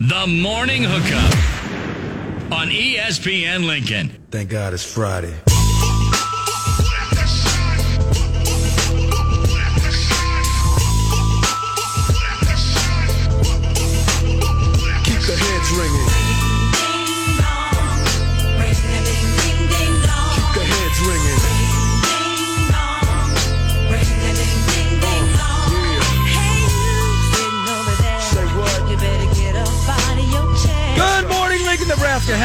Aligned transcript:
The 0.00 0.26
Morning 0.26 0.82
Hookup 0.84 2.52
on 2.52 2.68
ESPN 2.68 3.66
Lincoln. 3.66 4.10
Thank 4.30 4.50
God 4.50 4.74
it's 4.74 4.84
Friday. 4.84 5.34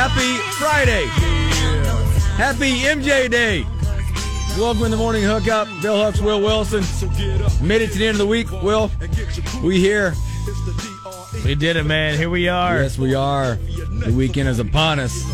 Happy 0.07 0.37
Friday. 0.53 1.05
Happy 2.37 2.79
MJ 2.79 3.29
Day. 3.29 3.65
Welcome 4.57 4.85
in 4.85 4.91
the 4.91 4.95
morning 4.95 5.21
hookup. 5.21 5.67
Bill 5.81 6.01
Hooks, 6.01 6.21
Will 6.21 6.39
Wilson. 6.39 6.79
Made 7.61 7.81
it 7.81 7.91
to 7.91 7.97
the 7.97 8.07
end 8.07 8.15
of 8.15 8.19
the 8.19 8.25
week. 8.25 8.49
Will, 8.49 8.89
we 9.61 9.81
here. 9.81 10.13
We 11.43 11.55
did 11.55 11.75
it, 11.75 11.83
man. 11.83 12.17
Here 12.17 12.29
we 12.29 12.47
are. 12.47 12.83
Yes, 12.83 12.97
we 12.97 13.15
are. 13.15 13.55
The 13.55 14.13
weekend 14.15 14.47
is 14.47 14.59
upon 14.59 14.99
us. 14.99 15.25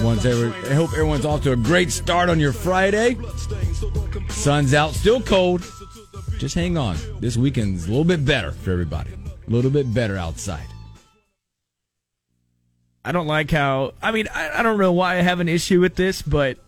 Once 0.00 0.24
I 0.24 0.74
hope 0.74 0.92
everyone's 0.92 1.24
off 1.24 1.42
to 1.42 1.50
a 1.50 1.56
great 1.56 1.90
start 1.90 2.28
on 2.28 2.38
your 2.38 2.52
Friday. 2.52 3.18
Sun's 4.28 4.74
out, 4.74 4.92
still 4.92 5.20
cold. 5.20 5.68
Just 6.38 6.54
hang 6.54 6.78
on. 6.78 6.96
This 7.18 7.36
weekend's 7.36 7.86
a 7.86 7.88
little 7.88 8.04
bit 8.04 8.24
better 8.24 8.52
for 8.52 8.70
everybody. 8.70 9.10
A 9.12 9.50
little 9.50 9.72
bit 9.72 9.92
better 9.92 10.16
outside. 10.16 10.68
I 13.04 13.12
don't 13.12 13.26
like 13.26 13.50
how. 13.50 13.92
I 14.02 14.12
mean, 14.12 14.28
I, 14.34 14.60
I 14.60 14.62
don't 14.62 14.78
know 14.78 14.92
why 14.92 15.16
I 15.16 15.22
have 15.22 15.40
an 15.40 15.48
issue 15.48 15.80
with 15.80 15.94
this, 15.96 16.20
but 16.22 16.58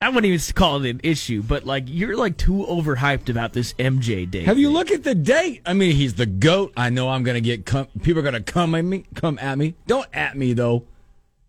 I 0.00 0.08
wouldn't 0.08 0.26
even 0.26 0.54
call 0.54 0.84
it 0.84 0.90
an 0.90 1.00
issue. 1.02 1.42
But 1.42 1.64
like, 1.66 1.84
you're 1.86 2.16
like 2.16 2.36
too 2.36 2.64
overhyped 2.68 3.28
about 3.28 3.52
this 3.52 3.72
MJ 3.74 4.30
day. 4.30 4.44
Have 4.44 4.58
you 4.58 4.70
looked 4.70 4.90
at 4.92 5.02
the 5.04 5.14
date? 5.14 5.62
I 5.66 5.72
mean, 5.74 5.96
he's 5.96 6.14
the 6.14 6.26
goat. 6.26 6.72
I 6.76 6.90
know 6.90 7.08
I'm 7.08 7.22
gonna 7.24 7.40
get 7.40 7.66
com- 7.66 7.88
people 8.02 8.20
are 8.20 8.24
gonna 8.24 8.40
come 8.42 8.74
at 8.74 8.84
me. 8.84 9.04
Come 9.14 9.38
at 9.40 9.58
me. 9.58 9.74
Don't 9.86 10.06
at 10.12 10.36
me 10.36 10.52
though. 10.52 10.84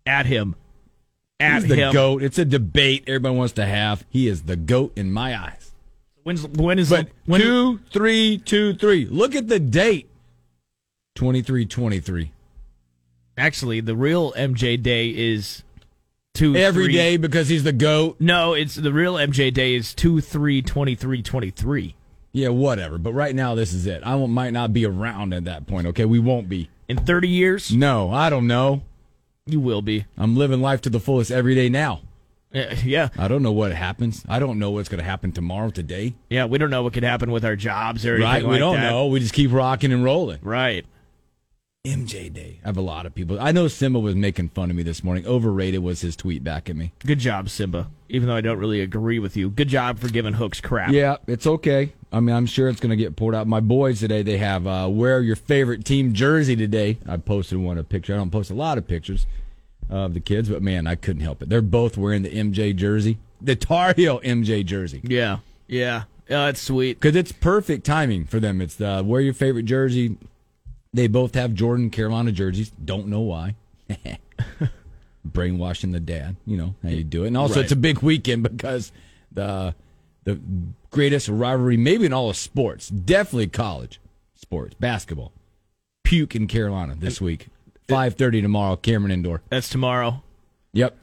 at 0.04 0.26
him? 0.26 0.56
At 1.38 1.62
He's 1.62 1.68
the 1.70 1.76
him. 1.76 1.92
goat. 1.92 2.22
It's 2.22 2.38
a 2.38 2.44
debate 2.44 3.04
everybody 3.06 3.34
wants 3.36 3.54
to 3.54 3.66
have. 3.66 4.04
He 4.10 4.28
is 4.28 4.42
the 4.42 4.54
goat 4.56 4.92
in 4.96 5.12
my 5.12 5.36
eyes. 5.36 5.72
When's 6.24 6.46
when 6.46 6.78
is 6.78 6.90
But 6.90 7.08
when? 7.26 7.40
two, 7.40 7.78
three, 7.92 8.38
two, 8.38 8.74
three. 8.74 9.06
Look 9.06 9.34
at 9.34 9.48
the 9.48 9.58
date. 9.58 10.08
Twenty 11.16 11.42
three, 11.42 11.66
twenty 11.66 11.98
three. 12.00 12.32
Actually, 13.36 13.80
the 13.80 13.96
real 13.96 14.32
MJ 14.32 14.80
day 14.80 15.08
is 15.08 15.62
two 16.34 16.54
Every 16.56 16.84
three- 16.84 16.92
day 16.92 17.16
because 17.16 17.48
he's 17.48 17.64
the 17.64 17.72
goat. 17.72 18.16
No, 18.20 18.52
it's 18.54 18.74
the 18.74 18.92
real 18.92 19.14
MJ 19.14 19.52
day 19.52 19.74
is 19.74 19.94
two 19.94 20.20
three 20.20 20.60
twenty 20.62 20.94
three 20.94 21.22
twenty 21.22 21.50
three. 21.50 21.94
Yeah, 22.32 22.48
whatever. 22.48 22.96
But 22.98 23.12
right 23.12 23.34
now, 23.34 23.54
this 23.54 23.72
is 23.74 23.86
it. 23.86 24.02
I 24.04 24.14
won't, 24.14 24.32
might 24.32 24.52
not 24.54 24.72
be 24.72 24.86
around 24.86 25.34
at 25.34 25.44
that 25.44 25.66
point. 25.66 25.86
Okay, 25.88 26.04
we 26.06 26.18
won't 26.18 26.48
be. 26.48 26.70
In 26.88 26.96
thirty 26.98 27.28
years, 27.28 27.72
No, 27.74 28.10
I 28.10 28.28
don't 28.30 28.46
know. 28.46 28.82
you 29.46 29.60
will 29.60 29.82
be. 29.82 30.06
I'm 30.18 30.36
living 30.36 30.60
life 30.60 30.80
to 30.82 30.90
the 30.90 31.00
fullest 31.00 31.30
every 31.30 31.54
day 31.54 31.68
now. 31.68 32.00
Yeah, 32.84 33.08
I 33.16 33.28
don't 33.28 33.42
know 33.42 33.52
what 33.52 33.72
happens. 33.72 34.26
I 34.28 34.38
don't 34.38 34.58
know 34.58 34.70
what's 34.72 34.90
going 34.90 34.98
to 34.98 35.04
happen 35.08 35.32
tomorrow, 35.32 35.70
today. 35.70 36.12
yeah. 36.28 36.44
We 36.44 36.58
don't 36.58 36.68
know 36.68 36.82
what 36.82 36.92
could 36.92 37.02
happen 37.02 37.30
with 37.32 37.46
our 37.46 37.56
jobs 37.56 38.04
or 38.04 38.16
anything 38.16 38.30
Right? 38.30 38.42
we 38.44 38.50
like 38.50 38.58
don't 38.58 38.74
that. 38.76 38.90
know. 38.90 39.06
We 39.06 39.20
just 39.20 39.32
keep 39.32 39.50
rocking 39.52 39.90
and 39.90 40.04
rolling. 40.04 40.38
Right. 40.42 40.84
MJ 41.84 42.32
Day. 42.32 42.60
I 42.62 42.68
have 42.68 42.76
a 42.76 42.80
lot 42.80 43.06
of 43.06 43.14
people. 43.14 43.40
I 43.40 43.50
know 43.50 43.66
Simba 43.66 43.98
was 43.98 44.14
making 44.14 44.50
fun 44.50 44.70
of 44.70 44.76
me 44.76 44.84
this 44.84 45.02
morning. 45.02 45.26
Overrated 45.26 45.82
was 45.82 46.00
his 46.00 46.14
tweet 46.14 46.44
back 46.44 46.70
at 46.70 46.76
me. 46.76 46.92
Good 47.04 47.18
job, 47.18 47.48
Simba. 47.48 47.90
Even 48.08 48.28
though 48.28 48.36
I 48.36 48.40
don't 48.40 48.58
really 48.58 48.80
agree 48.80 49.18
with 49.18 49.36
you, 49.36 49.50
good 49.50 49.66
job 49.66 49.98
for 49.98 50.08
giving 50.08 50.34
Hooks 50.34 50.60
crap. 50.60 50.92
Yeah, 50.92 51.16
it's 51.26 51.44
okay. 51.44 51.92
I 52.12 52.20
mean, 52.20 52.36
I'm 52.36 52.46
sure 52.46 52.68
it's 52.68 52.78
going 52.78 52.90
to 52.90 52.96
get 52.96 53.16
poured 53.16 53.34
out. 53.34 53.48
My 53.48 53.58
boys 53.58 53.98
today, 53.98 54.22
they 54.22 54.38
have 54.38 54.64
uh, 54.64 54.86
wear 54.92 55.22
your 55.22 55.34
favorite 55.34 55.84
team 55.84 56.12
jersey 56.12 56.54
today. 56.54 56.98
I 57.08 57.16
posted 57.16 57.58
one 57.58 57.78
a 57.78 57.82
picture. 57.82 58.14
I 58.14 58.18
don't 58.18 58.30
post 58.30 58.52
a 58.52 58.54
lot 58.54 58.78
of 58.78 58.86
pictures 58.86 59.26
of 59.90 60.14
the 60.14 60.20
kids, 60.20 60.50
but 60.50 60.62
man, 60.62 60.86
I 60.86 60.94
couldn't 60.94 61.22
help 61.22 61.42
it. 61.42 61.48
They're 61.48 61.62
both 61.62 61.96
wearing 61.96 62.22
the 62.22 62.30
MJ 62.30 62.76
jersey, 62.76 63.18
the 63.40 63.56
Tar 63.56 63.92
Heel 63.96 64.20
MJ 64.20 64.64
jersey. 64.64 65.00
Yeah. 65.02 65.38
Yeah. 65.66 66.04
Yeah, 66.28 66.46
that's 66.46 66.60
sweet. 66.60 67.00
Because 67.00 67.16
it's 67.16 67.32
perfect 67.32 67.84
timing 67.84 68.26
for 68.26 68.38
them. 68.38 68.60
It's 68.60 68.76
the 68.76 69.02
wear 69.04 69.20
your 69.20 69.34
favorite 69.34 69.64
jersey. 69.64 70.16
They 70.92 71.06
both 71.06 71.34
have 71.34 71.54
Jordan 71.54 71.90
Carolina 71.90 72.32
jerseys. 72.32 72.70
Don't 72.84 73.06
know 73.08 73.20
why. 73.20 73.54
Brainwashing 75.24 75.92
the 75.92 76.00
dad. 76.00 76.36
You 76.46 76.56
know 76.56 76.74
how 76.82 76.88
you 76.90 77.04
do 77.04 77.24
it. 77.24 77.28
And 77.28 77.36
also, 77.36 77.56
Right. 77.56 77.62
it's 77.64 77.72
a 77.72 77.76
big 77.76 78.00
weekend 78.00 78.42
because 78.42 78.90
the 79.30 79.74
the 80.24 80.38
greatest 80.90 81.28
rivalry, 81.28 81.76
maybe 81.76 82.06
in 82.06 82.12
all 82.12 82.30
of 82.30 82.36
sports, 82.36 82.88
definitely 82.88 83.46
college 83.48 84.00
sports, 84.34 84.74
basketball. 84.78 85.32
Puke 86.04 86.34
in 86.36 86.46
Carolina 86.48 86.94
this 86.98 87.20
week. 87.20 87.48
Five 87.88 88.14
thirty 88.14 88.42
tomorrow, 88.42 88.76
Cameron 88.76 89.12
Indoor. 89.12 89.42
That's 89.48 89.68
tomorrow. 89.68 90.22
Yep. 90.72 90.96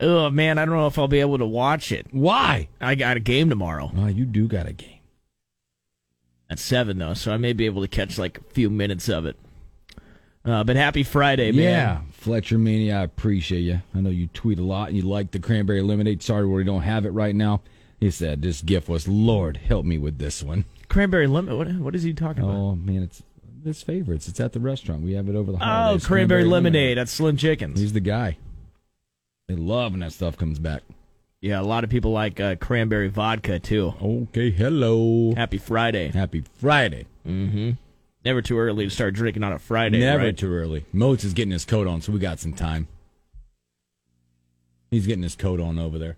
Oh 0.00 0.30
man, 0.30 0.58
I 0.58 0.64
don't 0.64 0.74
know 0.74 0.86
if 0.86 0.98
I'll 0.98 1.06
be 1.08 1.20
able 1.20 1.38
to 1.38 1.46
watch 1.46 1.92
it. 1.92 2.06
Why? 2.10 2.68
I 2.80 2.94
got 2.94 3.16
a 3.16 3.20
game 3.20 3.48
tomorrow 3.50 3.90
Oh, 3.96 4.06
you 4.06 4.24
do 4.24 4.46
got 4.48 4.66
a 4.66 4.72
game. 4.72 4.95
At 6.48 6.58
seven 6.58 6.98
though, 6.98 7.14
so 7.14 7.32
I 7.32 7.36
may 7.36 7.52
be 7.52 7.66
able 7.66 7.82
to 7.82 7.88
catch 7.88 8.18
like 8.18 8.38
a 8.38 8.54
few 8.54 8.70
minutes 8.70 9.08
of 9.08 9.26
it. 9.26 9.36
Uh, 10.44 10.62
but 10.62 10.76
happy 10.76 11.02
Friday, 11.02 11.50
man. 11.50 11.62
Yeah, 11.62 12.00
Fletcher 12.12 12.56
Mania, 12.56 13.00
I 13.00 13.02
appreciate 13.02 13.62
you. 13.62 13.82
I 13.94 14.00
know 14.00 14.10
you 14.10 14.28
tweet 14.28 14.60
a 14.60 14.62
lot 14.62 14.88
and 14.88 14.96
you 14.96 15.02
like 15.02 15.32
the 15.32 15.40
cranberry 15.40 15.82
lemonade. 15.82 16.22
Sorry, 16.22 16.46
we 16.46 16.62
don't 16.62 16.82
have 16.82 17.04
it 17.04 17.10
right 17.10 17.34
now. 17.34 17.62
He 17.98 18.10
said 18.10 18.42
this 18.42 18.62
gift 18.62 18.88
was, 18.88 19.08
Lord, 19.08 19.56
help 19.56 19.84
me 19.84 19.98
with 19.98 20.18
this 20.18 20.42
one. 20.42 20.64
Cranberry 20.88 21.26
lemon. 21.26 21.58
What, 21.58 21.68
what 21.74 21.94
is 21.96 22.04
he 22.04 22.12
talking 22.12 22.44
about? 22.44 22.54
Oh 22.54 22.76
man, 22.76 23.02
it's 23.02 23.22
his 23.64 23.82
favorites. 23.82 24.28
It's 24.28 24.38
at 24.38 24.52
the 24.52 24.60
restaurant. 24.60 25.02
We 25.02 25.14
have 25.14 25.28
it 25.28 25.34
over 25.34 25.50
the 25.50 25.58
holidays. 25.58 25.62
Oh, 25.66 25.82
holidays. 25.82 26.06
cranberry, 26.06 26.44
lemonade. 26.44 26.98
That's 26.98 27.10
Slim 27.10 27.36
Chickens. 27.36 27.80
He's 27.80 27.92
the 27.92 28.00
guy. 28.00 28.38
They 29.48 29.56
love 29.56 29.92
when 29.92 30.00
that 30.00 30.12
stuff 30.12 30.36
comes 30.36 30.58
back. 30.58 30.82
Yeah, 31.40 31.60
a 31.60 31.62
lot 31.62 31.84
of 31.84 31.90
people 31.90 32.12
like 32.12 32.40
uh, 32.40 32.56
cranberry 32.56 33.08
vodka 33.08 33.58
too. 33.58 33.94
Okay, 34.00 34.50
hello. 34.50 35.34
Happy 35.34 35.58
Friday. 35.58 36.08
Happy 36.08 36.42
Friday. 36.58 37.06
Mm-hmm. 37.26 37.72
Never 38.24 38.42
too 38.42 38.58
early 38.58 38.84
to 38.84 38.90
start 38.90 39.14
drinking 39.14 39.44
on 39.44 39.52
a 39.52 39.58
Friday. 39.58 40.00
Never 40.00 40.24
right? 40.24 40.36
too 40.36 40.52
early. 40.52 40.84
Moats 40.92 41.22
is 41.22 41.32
getting 41.32 41.52
his 41.52 41.64
coat 41.64 41.86
on, 41.86 42.00
so 42.00 42.10
we 42.12 42.18
got 42.18 42.40
some 42.40 42.52
time. 42.52 42.88
He's 44.90 45.06
getting 45.06 45.22
his 45.22 45.36
coat 45.36 45.60
on 45.60 45.78
over 45.78 45.98
there. 45.98 46.16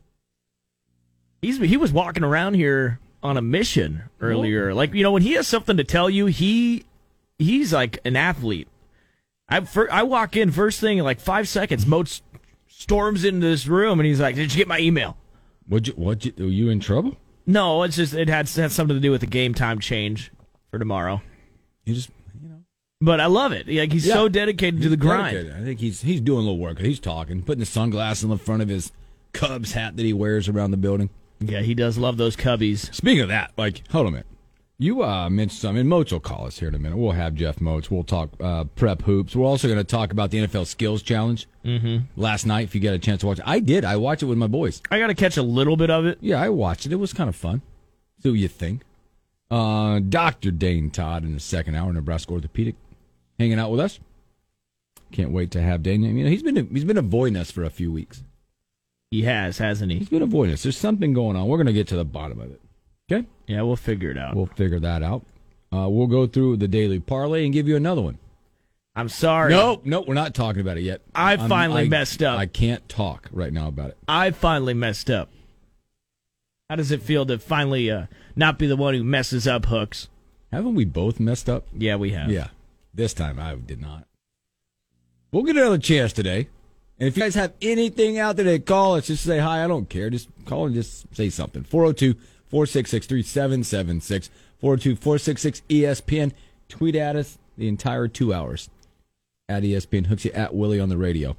He's 1.43 1.59
he 1.59 1.77
was 1.77 1.93
walking 1.93 2.25
around 2.25 2.55
here 2.55 2.99
on 3.23 3.37
a 3.37 3.43
mission 3.43 4.05
earlier. 4.21 4.73
Like 4.73 4.95
you 4.95 5.03
know, 5.03 5.13
when 5.13 5.23
he 5.23 5.33
has 5.33 5.47
something 5.47 5.77
to 5.77 5.85
tell 5.85 6.09
you, 6.09 6.27
he 6.27 6.85
he's 7.39 7.73
like 7.73 7.99
an 8.05 8.17
athlete. 8.17 8.69
I 9.49 9.67
I 9.91 10.03
walk 10.03 10.37
in 10.37 10.51
first 10.51 10.81
thing 10.81 10.99
in 10.99 11.05
like 11.05 11.21
five 11.21 11.49
seconds. 11.49 11.87
Moat 11.87 12.21
storms 12.79 13.25
into 13.25 13.47
this 13.47 13.67
room 13.67 13.99
and 14.01 14.07
he's 14.07 14.21
like, 14.21 14.35
"Did 14.37 14.53
you 14.53 14.59
get 14.59 14.69
my 14.69 14.79
email?" 14.79 15.17
What 15.67 15.87
you 15.87 15.93
what 15.95 16.25
you 16.25 16.33
were 16.39 16.45
you 16.47 16.71
in 16.71 16.81
trouble? 16.81 17.17
No, 17.47 17.83
it's 17.83 17.97
just 17.97 18.15
it 18.15 18.29
had, 18.29 18.49
had 18.49 18.73
something 18.73 18.97
to 18.97 19.01
do 19.01 19.11
with 19.11 19.21
the 19.21 19.27
game 19.27 19.55
time 19.55 19.79
change 19.81 20.31
for 20.71 20.79
tomorrow. 20.79 21.21
You 21.85 21.95
just 21.95 22.11
you 22.43 22.49
know 22.49 22.63
But 23.01 23.21
I 23.21 23.27
love 23.27 23.53
it. 23.53 23.67
Like 23.69 23.93
he's 23.93 24.07
Yeah. 24.07 24.15
so 24.15 24.29
dedicated 24.29 24.83
to 24.83 24.89
the 24.89 24.97
He's 24.97 25.03
grind. 25.03 25.35
dedicated. 25.35 25.61
I 25.61 25.65
think 25.65 25.81
he's 25.81 26.03
he's 26.03 26.21
doing 26.21 26.39
a 26.39 26.43
little 26.43 26.59
work. 26.59 26.79
He's 26.79 27.01
talking, 27.01 27.43
putting 27.43 27.61
the 27.61 27.67
sunglasses 27.67 28.25
in 28.25 28.31
the 28.31 28.39
front 28.39 28.63
of 28.63 28.69
his 28.69 28.93
Cubs 29.33 29.73
hat 29.73 29.97
that 29.97 30.05
he 30.05 30.13
wears 30.13 30.49
around 30.49 30.71
the 30.71 30.77
building. 30.79 31.11
Yeah, 31.41 31.61
he 31.61 31.75
does 31.75 31.99
love 31.99 32.17
those 32.17 32.35
cubbies. 32.35 32.93
Speaking 32.95 33.21
of 33.23 33.29
that, 33.29 33.53
like, 33.57 33.83
hold 33.91 34.07
on 34.07 34.13
a 34.13 34.17
minute. 34.17 34.27
You 34.81 35.03
uh, 35.03 35.29
mentioned 35.29 35.59
something. 35.59 35.81
and 35.81 35.89
Moats 35.89 36.13
will 36.13 36.21
call 36.21 36.47
us 36.47 36.61
here 36.61 36.69
in 36.69 36.75
a 36.75 36.79
minute. 36.79 36.97
We'll 36.99 37.11
have 37.11 37.35
Jeff 37.35 37.61
Moats. 37.61 37.91
We'll 37.91 38.05
talk 38.05 38.31
uh, 38.41 38.63
prep 38.65 39.03
hoops. 39.03 39.35
We're 39.35 39.45
also 39.45 39.67
going 39.67 39.79
to 39.79 39.85
talk 39.85 40.13
about 40.13 40.31
the 40.31 40.39
NFL 40.47 40.67
Skills 40.67 41.03
Challenge. 41.03 41.49
Mm-hmm. 41.65 42.21
Last 42.21 42.47
night, 42.47 42.63
if 42.63 42.77
you 42.77 42.81
get 42.81 42.95
a 42.95 42.99
chance 42.99 43.23
to 43.23 43.27
watch 43.27 43.41
it, 43.41 43.45
I 43.47 43.59
did. 43.59 43.85
I 43.85 43.97
watched 43.97 44.23
it 44.23 44.27
with 44.27 44.39
my 44.39 44.47
boys. 44.47 44.81
I 44.91 45.01
got 45.01 45.09
to 45.09 45.17
catch 45.17 45.37
a 45.37 45.43
little 45.43 45.77
bit 45.77 45.91
of 45.91 46.07
it. 46.07 46.19
Yeah, 46.21 46.41
I 46.41 46.49
watched 46.51 46.87
it. 46.87 46.93
It 46.93 46.97
was 46.97 47.13
kind 47.13 47.29
of 47.29 47.35
fun. 47.35 47.63
See 48.23 48.31
what 48.31 48.39
you 48.39 48.47
think. 48.47 48.83
Uh, 49.51 49.99
Dr. 49.99 50.53
Dane 50.53 50.91
Todd 50.91 51.25
in 51.25 51.35
the 51.35 51.41
second 51.41 51.75
hour, 51.75 51.93
Nebraska 51.93 52.33
Orthopedic, 52.33 52.77
hanging 53.39 53.59
out 53.59 53.73
with 53.73 53.81
us. 53.81 53.99
can't 55.11 55.33
wait 55.33 55.51
to 55.53 55.61
have 55.61 55.83
Dane. 55.83 56.05
You 56.05 56.23
know, 56.25 56.31
he's 56.31 56.43
been 56.45 56.69
he's 56.73 56.85
been 56.85 56.99
avoiding 56.99 57.37
us 57.37 57.51
for 57.51 57.65
a 57.65 57.71
few 57.71 57.91
weeks. 57.91 58.23
He 59.11 59.23
has, 59.23 59.59
hasn't 59.59 59.91
he? 59.91 59.99
He's 59.99 60.11
been 60.11 60.23
avoiding 60.23 60.53
us. 60.53 60.63
There's 60.63 60.77
something 60.77 61.15
going 61.15 61.35
on. 61.37 61.49
We're 61.49 61.57
gonna 61.57 61.73
get 61.73 61.89
to 61.89 61.97
the 61.97 62.05
bottom 62.05 62.41
of 62.41 62.53
it. 62.53 62.61
Okay, 63.11 63.27
Yeah, 63.47 63.63
we'll 63.63 63.77
figure 63.77 64.11
it 64.11 64.19
out. 64.19 64.37
we'll 64.37 64.47
figure 64.47 64.81
that 64.81 65.03
out. 65.03 65.25
Uh, 65.73 65.89
we'll 65.89 66.07
go 66.07 66.27
through 66.27 66.57
the 66.59 66.69
daily 66.69 67.01
parlay 67.01 67.45
and 67.45 67.53
give 67.53 67.67
you 67.69 67.77
another 67.77 68.01
one. 68.03 68.19
I'm 68.97 69.09
sorry. 69.09 69.51
Nope, 69.53 69.83
nope, 69.85 70.07
we're 70.09 70.15
not 70.15 70.35
talking 70.35 70.61
about 70.61 70.77
it 70.77 70.83
yet. 70.83 71.03
I 71.15 71.33
I'm- 71.37 71.49
finally 71.49 71.83
I- 71.83 71.89
messed 71.89 72.23
up. 72.23 72.39
I 72.39 72.47
can't 72.47 72.87
talk 72.89 73.29
right 73.33 73.53
now 73.53 73.69
about 73.69 73.91
it. 73.91 73.99
I 74.09 74.31
finally 74.33 74.75
messed 74.75 75.09
up. 75.11 75.31
How 76.69 76.77
does 76.77 76.91
it 76.91 77.01
feel 77.03 77.25
to 77.27 77.39
finally 77.39 77.91
uh, 77.91 78.07
not 78.37 78.59
be 78.59 78.67
the 78.67 78.77
one 78.77 78.95
who 78.95 79.03
messes 79.05 79.47
up 79.47 79.67
hooks? 79.67 80.09
Haven't 80.53 80.75
we 80.75 80.85
both 80.85 81.19
messed 81.21 81.49
up? 81.49 81.67
Yeah, 81.77 81.97
we 81.97 82.11
have. 82.11 82.31
Yeah. 82.31 82.49
This 82.93 83.15
time 83.15 83.39
I 83.39 83.55
did 83.55 83.81
not. 83.81 84.05
We'll 85.33 85.45
get 85.45 85.57
another 85.57 85.79
chance 85.79 86.13
today. 86.13 86.49
And 86.99 87.09
if 87.09 87.17
you 87.17 87.23
guys 87.23 87.37
have 87.37 87.53
anything 87.63 88.19
out 88.19 88.37
there 88.37 88.45
to 88.47 88.59
call 88.59 88.97
us, 88.97 89.07
just 89.07 89.23
say 89.25 89.39
hi. 89.39 89.63
I 89.65 89.69
don't 89.69 89.89
care. 89.89 90.11
Just 90.11 90.29
call 90.47 90.67
and 90.67 90.75
just 90.75 91.07
say 91.15 91.31
something. 91.31 91.63
402 91.63 92.17
466 92.51 93.07
3776. 93.07 94.31
402 94.61 94.97
466 94.97 95.63
ESPN. 95.69 96.33
Tweet 96.69 96.95
at 96.97 97.17
us 97.17 97.39
the 97.57 97.69
entire 97.69 98.09
two 98.09 98.33
hours 98.35 98.69
at 99.49 99.63
ESPN. 99.63 100.07
Hooks 100.07 100.25
you 100.25 100.33
at 100.33 100.55
Willie 100.55 100.81
on 100.81 100.89
the 100.89 100.99
radio. 100.99 101.37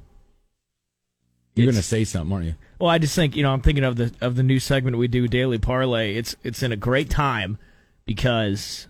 You're 1.54 1.66
going 1.66 1.76
to 1.76 1.82
say 1.82 2.04
something, 2.04 2.32
aren't 2.32 2.46
you? 2.46 2.54
Well, 2.78 2.88
I 2.88 2.98
just 2.98 3.14
think 3.14 3.36
you 3.36 3.42
know 3.42 3.52
I'm 3.52 3.60
thinking 3.60 3.84
of 3.84 3.96
the 3.96 4.12
of 4.20 4.36
the 4.36 4.42
new 4.42 4.58
segment 4.60 4.96
we 4.96 5.08
do 5.08 5.28
daily 5.28 5.58
parlay. 5.58 6.14
It's 6.14 6.34
it's 6.42 6.62
in 6.62 6.72
a 6.72 6.76
great 6.76 7.10
time 7.10 7.58
because 8.06 8.86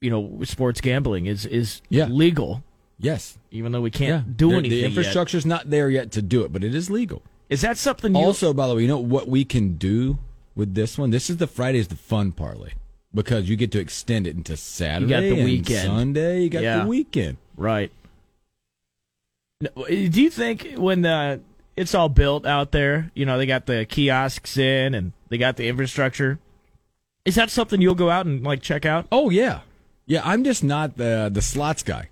you 0.00 0.10
know 0.10 0.40
sports 0.44 0.80
gambling 0.80 1.26
is 1.26 1.46
is 1.46 1.80
Yeah. 1.88 2.06
legal, 2.06 2.62
Yes. 3.00 3.38
even 3.50 3.72
though 3.72 3.80
we 3.80 3.90
can't 3.90 4.36
do 4.36 4.50
The- 4.50 4.54
anything. 4.56 4.70
The 4.70 4.76
yet. 4.82 4.86
infrastructure's 4.90 5.44
not 5.46 5.70
there 5.70 5.90
yet 5.90 6.12
to 6.12 6.22
do 6.22 6.42
it, 6.44 6.52
but 6.52 6.62
it 6.62 6.74
is 6.74 6.90
legal. 6.90 7.22
Is 7.50 7.62
that 7.62 7.76
something 7.78 8.14
you 8.14 8.20
Also, 8.22 8.52
by 8.54 8.68
the 8.68 8.76
way, 8.76 8.82
you 8.82 8.88
know 8.88 8.98
what 8.98 9.28
we 9.28 9.44
can 9.44 9.76
do 9.76 10.18
with 10.54 10.74
this 10.74 10.96
one? 10.98 11.10
This 11.10 11.28
is 11.30 11.36
the 11.38 11.46
Friday's 11.46 11.88
the 11.88 11.96
fun 11.96 12.32
parlay 12.32 12.72
because 13.14 13.48
you 13.48 13.56
get 13.56 13.70
to 13.72 13.78
extend 13.80 14.26
it 14.26 14.36
into 14.36 14.56
Saturday, 14.56 15.04
You 15.04 15.08
got 15.08 15.20
the 15.20 15.36
and 15.40 15.44
weekend. 15.44 15.86
Sunday. 15.86 16.42
You 16.42 16.50
got 16.50 16.62
Yeah. 16.62 16.82
the 16.82 16.86
weekend. 16.88 17.36
Right. 17.56 17.90
Do 19.62 20.20
you 20.20 20.30
think 20.30 20.74
when 20.76 21.02
the 21.02 21.40
it's 21.76 21.94
all 21.94 22.08
built 22.08 22.46
out 22.46 22.70
there, 22.72 23.10
you 23.14 23.24
know, 23.24 23.38
they 23.38 23.46
got 23.46 23.66
the 23.66 23.84
kiosks 23.84 24.56
in 24.56 24.94
and 24.94 25.12
they 25.28 25.38
got 25.38 25.56
the 25.56 25.68
infrastructure, 25.68 26.38
is 27.24 27.34
that 27.36 27.50
something 27.50 27.80
you'll 27.80 27.94
go 27.94 28.10
out 28.10 28.26
and 28.26 28.42
like 28.44 28.62
check 28.62 28.84
out? 28.84 29.06
Oh 29.10 29.30
yeah, 29.30 29.60
yeah. 30.06 30.20
I'm 30.24 30.44
just 30.44 30.62
not 30.62 30.96
the 30.96 31.30
the 31.32 31.42
slots 31.42 31.82
guy. 31.82 32.08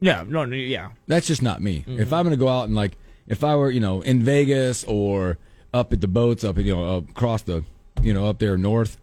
Yeah, 0.00 0.24
no, 0.26 0.44
no 0.44 0.54
yeah. 0.54 0.90
That's 1.08 1.26
just 1.26 1.42
not 1.42 1.60
me. 1.60 1.80
Mm-hmm. 1.80 2.00
If 2.00 2.12
I'm 2.12 2.24
going 2.24 2.30
to 2.36 2.38
go 2.38 2.48
out 2.48 2.64
and 2.64 2.74
like, 2.74 2.96
if 3.26 3.42
I 3.42 3.56
were, 3.56 3.70
you 3.70 3.80
know, 3.80 4.00
in 4.00 4.22
Vegas 4.22 4.84
or 4.84 5.36
up 5.72 5.92
at 5.92 6.00
the 6.00 6.08
boats, 6.08 6.44
up, 6.44 6.58
at, 6.58 6.64
you 6.64 6.74
know, 6.74 6.96
across 6.96 7.42
the, 7.42 7.64
you 8.02 8.12
know, 8.14 8.26
up 8.26 8.38
there 8.38 8.56
north, 8.56 8.98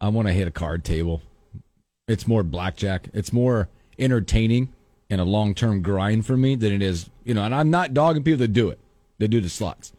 I 0.00 0.08
want 0.08 0.28
to 0.28 0.34
hit 0.34 0.48
a 0.48 0.50
card 0.52 0.84
table. 0.84 1.22
It's 2.08 2.26
more 2.26 2.42
blackjack. 2.42 3.08
It's 3.12 3.32
more 3.32 3.68
entertaining 3.98 4.72
and 5.10 5.20
a 5.20 5.24
long 5.24 5.54
term 5.54 5.82
grind 5.82 6.26
for 6.26 6.36
me 6.36 6.54
than 6.54 6.72
it 6.72 6.82
is, 6.82 7.10
you 7.24 7.34
know. 7.34 7.42
And 7.42 7.54
I'm 7.54 7.70
not 7.70 7.94
dogging 7.94 8.22
people 8.22 8.38
that 8.38 8.52
do 8.52 8.68
it. 8.68 8.78
They 9.18 9.26
do 9.26 9.40
the 9.40 9.48
slots. 9.48 9.92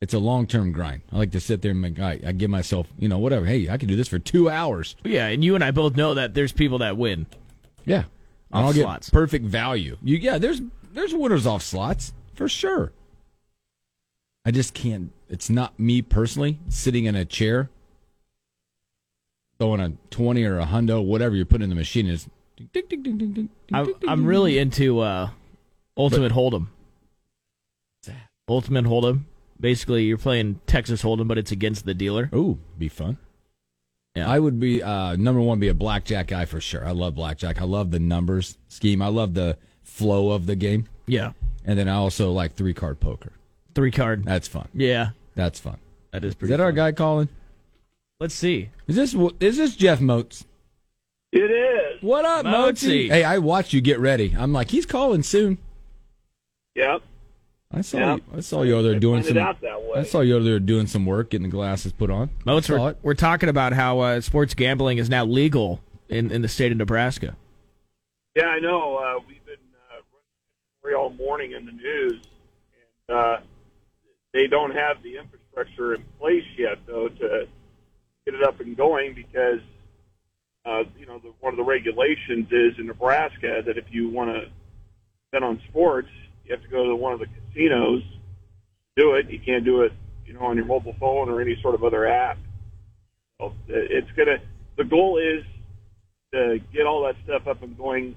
It's 0.00 0.14
a 0.14 0.18
long 0.18 0.46
term 0.46 0.72
grind. 0.72 1.02
I 1.12 1.18
like 1.18 1.30
to 1.32 1.40
sit 1.40 1.62
there 1.62 1.72
and 1.72 1.80
make, 1.80 1.98
I, 1.98 2.20
I 2.26 2.32
give 2.32 2.50
myself, 2.50 2.86
you 2.98 3.08
know, 3.08 3.18
whatever. 3.18 3.46
Hey, 3.46 3.68
I 3.68 3.76
can 3.76 3.88
do 3.88 3.96
this 3.96 4.08
for 4.08 4.18
two 4.18 4.48
hours. 4.48 4.96
Yeah, 5.04 5.26
and 5.26 5.44
you 5.44 5.54
and 5.54 5.62
I 5.62 5.70
both 5.70 5.96
know 5.96 6.14
that 6.14 6.34
there's 6.34 6.52
people 6.52 6.78
that 6.78 6.96
win. 6.96 7.26
Yeah. 7.84 8.04
I'll 8.52 8.72
get 8.72 8.82
slots. 8.82 9.10
perfect 9.10 9.44
value. 9.46 9.96
You 10.02 10.16
yeah, 10.16 10.38
there's 10.38 10.60
there's 10.92 11.14
winners 11.14 11.46
off 11.46 11.62
slots 11.62 12.12
for 12.34 12.48
sure. 12.48 12.92
I 14.44 14.50
just 14.50 14.74
can't 14.74 15.12
it's 15.28 15.50
not 15.50 15.78
me 15.78 16.02
personally 16.02 16.58
sitting 16.68 17.04
in 17.04 17.14
a 17.14 17.24
chair 17.24 17.70
throwing 19.58 19.80
a 19.80 19.92
20 20.10 20.44
or 20.44 20.58
a 20.58 20.66
hundo 20.66 21.04
whatever 21.04 21.36
you're 21.36 21.44
putting 21.46 21.64
in 21.64 21.68
the 21.70 21.76
machine 21.76 22.06
is 22.06 22.28
I'm 24.06 24.24
really 24.26 24.58
into 24.58 25.00
uh, 25.00 25.30
Ultimate 25.96 26.32
Hold'em. 26.32 26.66
Ultimate 28.48 28.84
Hold'em. 28.84 29.24
Basically, 29.58 30.04
you're 30.04 30.18
playing 30.18 30.60
Texas 30.66 31.02
Hold'em, 31.02 31.28
but 31.28 31.38
it's 31.38 31.52
against 31.52 31.84
the 31.84 31.94
dealer. 31.94 32.28
Ooh, 32.34 32.58
be 32.78 32.88
fun. 32.88 33.18
Yeah. 34.14 34.28
I 34.28 34.40
would 34.40 34.58
be 34.58 34.82
uh 34.82 35.14
number 35.16 35.40
one 35.40 35.60
be 35.60 35.68
a 35.68 35.74
blackjack 35.74 36.26
guy 36.26 36.44
for 36.44 36.60
sure. 36.60 36.84
I 36.84 36.90
love 36.90 37.14
blackjack. 37.14 37.60
I 37.60 37.64
love 37.64 37.92
the 37.92 38.00
numbers 38.00 38.58
scheme. 38.68 39.00
I 39.02 39.06
love 39.06 39.34
the 39.34 39.56
flow 39.84 40.30
of 40.30 40.46
the 40.46 40.56
game. 40.56 40.88
Yeah, 41.06 41.32
And 41.64 41.78
then 41.78 41.88
I 41.88 41.94
also 41.94 42.32
like 42.32 42.54
three 42.54 42.74
card 42.74 42.98
poker. 42.98 43.32
Three 43.80 43.90
card. 43.90 44.24
That's 44.26 44.46
fun. 44.46 44.68
Yeah, 44.74 45.10
That's 45.34 45.58
fun. 45.58 45.78
that 46.12 46.20
pretty. 46.20 46.26
is 46.26 46.32
Is 46.32 46.34
pretty. 46.36 46.50
that 46.50 46.60
our 46.60 46.70
guy 46.72 46.92
calling? 46.92 47.28
Let's 48.18 48.34
see. 48.34 48.68
Is 48.86 48.94
this 48.96 49.14
is 49.40 49.56
this 49.56 49.74
Jeff 49.74 50.00
Moats? 50.02 50.44
It 51.32 51.50
is. 51.50 52.02
What 52.02 52.26
up, 52.26 52.44
Moatsy? 52.44 53.06
Moatsy? 53.06 53.08
Hey, 53.08 53.24
I 53.24 53.38
watched 53.38 53.72
you 53.72 53.80
get 53.80 53.98
ready. 53.98 54.34
I'm 54.38 54.52
like, 54.52 54.70
he's 54.70 54.84
calling 54.84 55.22
soon. 55.22 55.56
Yep. 56.74 57.00
I 57.72 57.80
saw 57.80 57.98
Yeah. 57.98 58.14
you. 58.16 58.22
I 58.36 58.40
saw 58.40 58.62
you 58.62 58.74
over 58.74 58.82
there 58.90 58.98
doing 59.00 59.22
some. 59.22 59.38
out 59.38 59.60
that 59.62 59.80
way. 59.80 60.00
I 60.00 60.02
saw 60.02 60.20
you 60.20 60.34
over 60.36 60.44
there 60.44 60.58
doing 60.60 60.86
some 60.86 61.06
work, 61.06 61.30
getting 61.30 61.44
the 61.44 61.48
glasses 61.50 61.92
put 61.92 62.10
on. 62.10 62.28
Moats, 62.44 62.68
we're, 62.68 62.96
we're 63.02 63.14
talking 63.14 63.48
about 63.48 63.72
how 63.72 64.00
uh, 64.00 64.20
sports 64.20 64.52
gambling 64.54 64.98
is 64.98 65.08
now 65.08 65.24
legal 65.24 65.80
in, 66.10 66.30
in 66.30 66.42
the 66.42 66.48
state 66.48 66.72
of 66.72 66.76
Nebraska. 66.78 67.36
Yeah, 68.36 68.46
I 68.46 68.58
know. 68.58 68.96
Uh, 68.96 69.20
we've 69.26 69.44
been 69.46 69.54
uh, 69.90 70.02
running 70.84 70.98
all 70.98 71.10
morning 71.10 71.52
in 71.52 71.64
the 71.64 71.72
news, 71.72 72.20
and 73.08 73.16
uh, 73.16 73.36
they 74.32 74.46
don't 74.46 74.74
have 74.74 75.02
the 75.02 75.18
infrastructure 75.18 75.94
in 75.94 76.04
place 76.18 76.44
yet, 76.56 76.78
though, 76.86 77.08
to 77.08 77.48
get 78.24 78.34
it 78.34 78.42
up 78.42 78.60
and 78.60 78.76
going 78.76 79.14
because 79.14 79.60
uh, 80.64 80.84
you 80.98 81.06
know 81.06 81.18
the, 81.18 81.32
one 81.40 81.52
of 81.52 81.56
the 81.56 81.64
regulations 81.64 82.46
is 82.50 82.78
in 82.78 82.86
Nebraska 82.86 83.62
that 83.64 83.76
if 83.76 83.84
you 83.90 84.08
want 84.08 84.30
to 84.30 84.50
bet 85.32 85.42
on 85.42 85.60
sports, 85.68 86.08
you 86.44 86.54
have 86.54 86.62
to 86.62 86.68
go 86.68 86.86
to 86.86 86.94
one 86.94 87.12
of 87.12 87.18
the 87.18 87.26
casinos 87.26 88.02
to 88.02 89.02
do 89.02 89.14
it. 89.14 89.30
You 89.30 89.40
can't 89.40 89.64
do 89.64 89.82
it, 89.82 89.92
you 90.26 90.34
know, 90.34 90.40
on 90.40 90.56
your 90.56 90.66
mobile 90.66 90.94
phone 91.00 91.28
or 91.28 91.40
any 91.40 91.58
sort 91.62 91.74
of 91.74 91.82
other 91.82 92.06
app. 92.06 92.38
So 93.40 93.54
it's 93.68 94.10
gonna. 94.16 94.38
The 94.76 94.84
goal 94.84 95.18
is 95.18 95.44
to 96.32 96.60
get 96.72 96.86
all 96.86 97.04
that 97.04 97.16
stuff 97.24 97.46
up 97.46 97.62
and 97.62 97.76
going. 97.76 98.16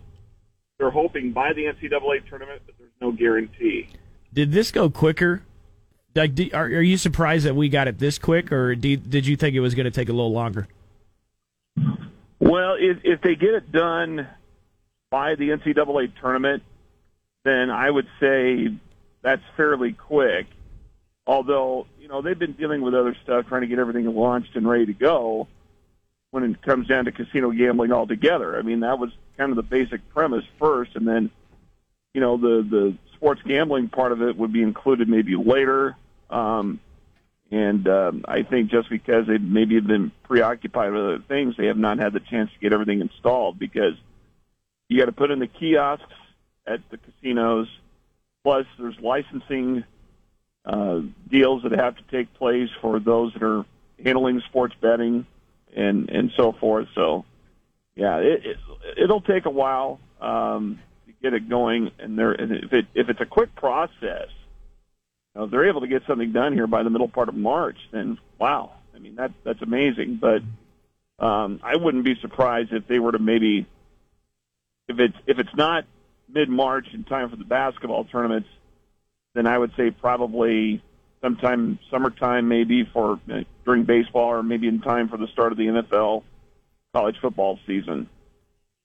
They're 0.80 0.92
hoping 0.92 1.32
by 1.32 1.54
the 1.54 1.66
NCAA 1.66 2.28
tournament, 2.28 2.64
but 2.66 2.76
there's 2.78 2.92
no 3.00 3.12
guarantee. 3.12 3.90
Did 4.34 4.52
this 4.52 4.72
go 4.72 4.90
quicker? 4.90 5.44
Like, 6.16 6.36
do, 6.36 6.50
are, 6.54 6.66
are 6.66 6.82
you 6.82 6.98
surprised 6.98 7.46
that 7.46 7.56
we 7.56 7.70
got 7.70 7.88
it 7.88 7.98
this 7.98 8.20
quick, 8.20 8.52
or 8.52 8.76
did, 8.76 9.10
did 9.10 9.26
you 9.26 9.36
think 9.36 9.56
it 9.56 9.62
was 9.62 9.74
going 9.74 9.86
to 9.86 9.92
take 9.92 10.10
a 10.10 10.14
little 10.14 10.32
longer? 10.32 10.68
Well, 12.40 12.76
if, 12.78 12.98
if 13.04 13.22
they 13.22 13.36
get 13.36 13.56
it 13.56 13.72
done 13.72 14.28
by 15.10 15.36
the 15.36 15.50
NCAA 15.50 16.12
tournament, 16.20 16.64
then 17.44 17.70
I 17.70 17.90
would 17.90 18.08
say 18.20 18.70
that's 19.22 19.42
fairly 19.58 19.94
quick. 19.94 20.48
Although, 21.26 21.88
you 22.00 22.08
know, 22.10 22.22
they've 22.22 22.38
been 22.38 22.54
dealing 22.54 22.82
with 22.82 22.94
other 22.94 23.16
stuff, 23.24 23.48
trying 23.48 23.62
to 23.62 23.68
get 23.68 23.80
everything 23.80 24.06
launched 24.14 24.56
and 24.56 24.68
ready 24.70 24.88
to 24.88 24.94
go 24.94 25.48
when 26.32 26.44
it 26.44 26.62
comes 26.62 26.88
down 26.88 27.06
to 27.06 27.12
casino 27.12 27.52
gambling 27.52 27.92
altogether. 27.92 28.58
I 28.58 28.62
mean, 28.62 28.82
that 28.82 29.00
was 29.00 29.12
kind 29.38 29.52
of 29.52 29.56
the 29.56 29.64
basic 29.64 30.08
premise 30.10 30.44
first, 30.60 30.96
and 30.96 31.08
then, 31.08 31.32
you 32.14 32.22
know, 32.22 32.38
the, 32.38 32.68
the 32.70 32.98
sports 33.16 33.42
gambling 33.46 33.88
part 33.88 34.12
of 34.12 34.22
it 34.22 34.36
would 34.36 34.52
be 34.52 34.62
included 34.62 35.08
maybe 35.08 35.36
later. 35.36 35.96
Um, 36.34 36.80
and 37.52 37.88
um, 37.88 38.26
I 38.28 38.42
think 38.42 38.72
just 38.72 38.90
because 38.90 39.28
they 39.28 39.38
maybe 39.38 39.76
have 39.76 39.86
been 39.86 40.12
preoccupied 40.24 40.92
with 40.92 41.02
other 41.02 41.24
things, 41.28 41.56
they 41.56 41.68
have 41.68 41.78
not 41.78 42.00
had 42.00 42.14
the 42.14 42.20
chance 42.20 42.50
to 42.52 42.60
get 42.60 42.74
everything 42.74 43.00
installed 43.02 43.60
because 43.60 43.94
you 44.90 44.98
got 44.98 45.06
to 45.06 45.12
put 45.12 45.30
in 45.30 45.38
the 45.40 45.48
kiosks 45.48 46.04
at 46.66 46.80
the 46.90 46.98
casinos. 46.98 47.68
Plus, 48.44 48.66
there's 48.80 49.00
licensing 49.00 49.84
uh, 50.66 51.02
deals 51.30 51.62
that 51.64 51.74
have 51.74 51.96
to 51.96 52.04
take 52.10 52.34
place 52.34 52.70
for 52.82 53.00
those 53.00 53.34
that 53.34 53.44
are 53.44 53.66
handling 54.04 54.42
sports 54.50 54.74
betting 54.82 55.26
and 55.76 56.10
and 56.10 56.32
so 56.36 56.54
forth. 56.54 56.88
So, 56.96 57.24
yeah, 57.96 58.18
it, 58.18 58.46
it 58.46 58.58
it'll 58.98 59.22
take 59.22 59.46
a 59.46 59.52
while 59.52 60.00
um, 60.20 60.80
to 61.06 61.14
get 61.22 61.34
it 61.34 61.48
going. 61.48 61.92
And 62.00 62.18
there, 62.18 62.32
and 62.32 62.52
if 62.52 62.74
it 62.74 62.88
if 62.96 63.10
it's 63.10 63.22
a 63.22 63.26
quick 63.26 63.56
process, 63.56 64.30
know, 65.36 65.46
if 65.46 65.52
they're 65.52 65.68
able 65.68 65.82
to 65.82 65.88
get 65.88 66.04
something 66.08 66.32
done 66.32 66.54
here 66.54 66.68
by 66.68 66.84
the 66.84 66.90
middle 66.90 67.08
part 67.08 67.30
of 67.30 67.36
March, 67.36 67.78
then 67.92 68.18
wow, 68.40 68.74
I 68.96 69.00
mean 69.00 69.16
that 69.16 69.32
that's 69.44 69.62
amazing. 69.62 70.20
But 70.22 70.42
um, 71.24 71.60
I 71.64 71.76
wouldn't 71.76 72.04
be 72.04 72.16
surprised 72.22 72.74
if 72.74 72.88
they 72.88 73.00
were 73.00 73.12
to 73.12 73.20
maybe 73.20 73.66
if 74.88 75.00
it's 75.00 75.18
if 75.28 75.40
it's 75.40 75.56
not 75.56 75.86
mid 76.30 76.50
March 76.50 76.88
in 76.94 77.04
time 77.04 77.30
for 77.30 77.36
the 77.36 77.46
basketball 77.46 78.06
tournaments, 78.06 78.50
then 79.34 79.48
I 79.48 79.58
would 79.58 79.72
say 79.76 79.92
probably 79.92 80.84
sometime 81.22 81.80
summertime, 81.90 82.48
maybe 82.48 82.84
for 82.92 83.20
uh, 83.32 83.42
during 83.66 83.84
baseball, 83.84 84.30
or 84.30 84.44
maybe 84.44 84.68
in 84.68 84.82
time 84.82 85.10
for 85.10 85.18
the 85.18 85.28
start 85.28 85.52
of 85.52 85.58
the 85.58 85.66
NFL 85.66 86.24
college 86.94 87.16
football 87.22 87.60
season. 87.66 88.10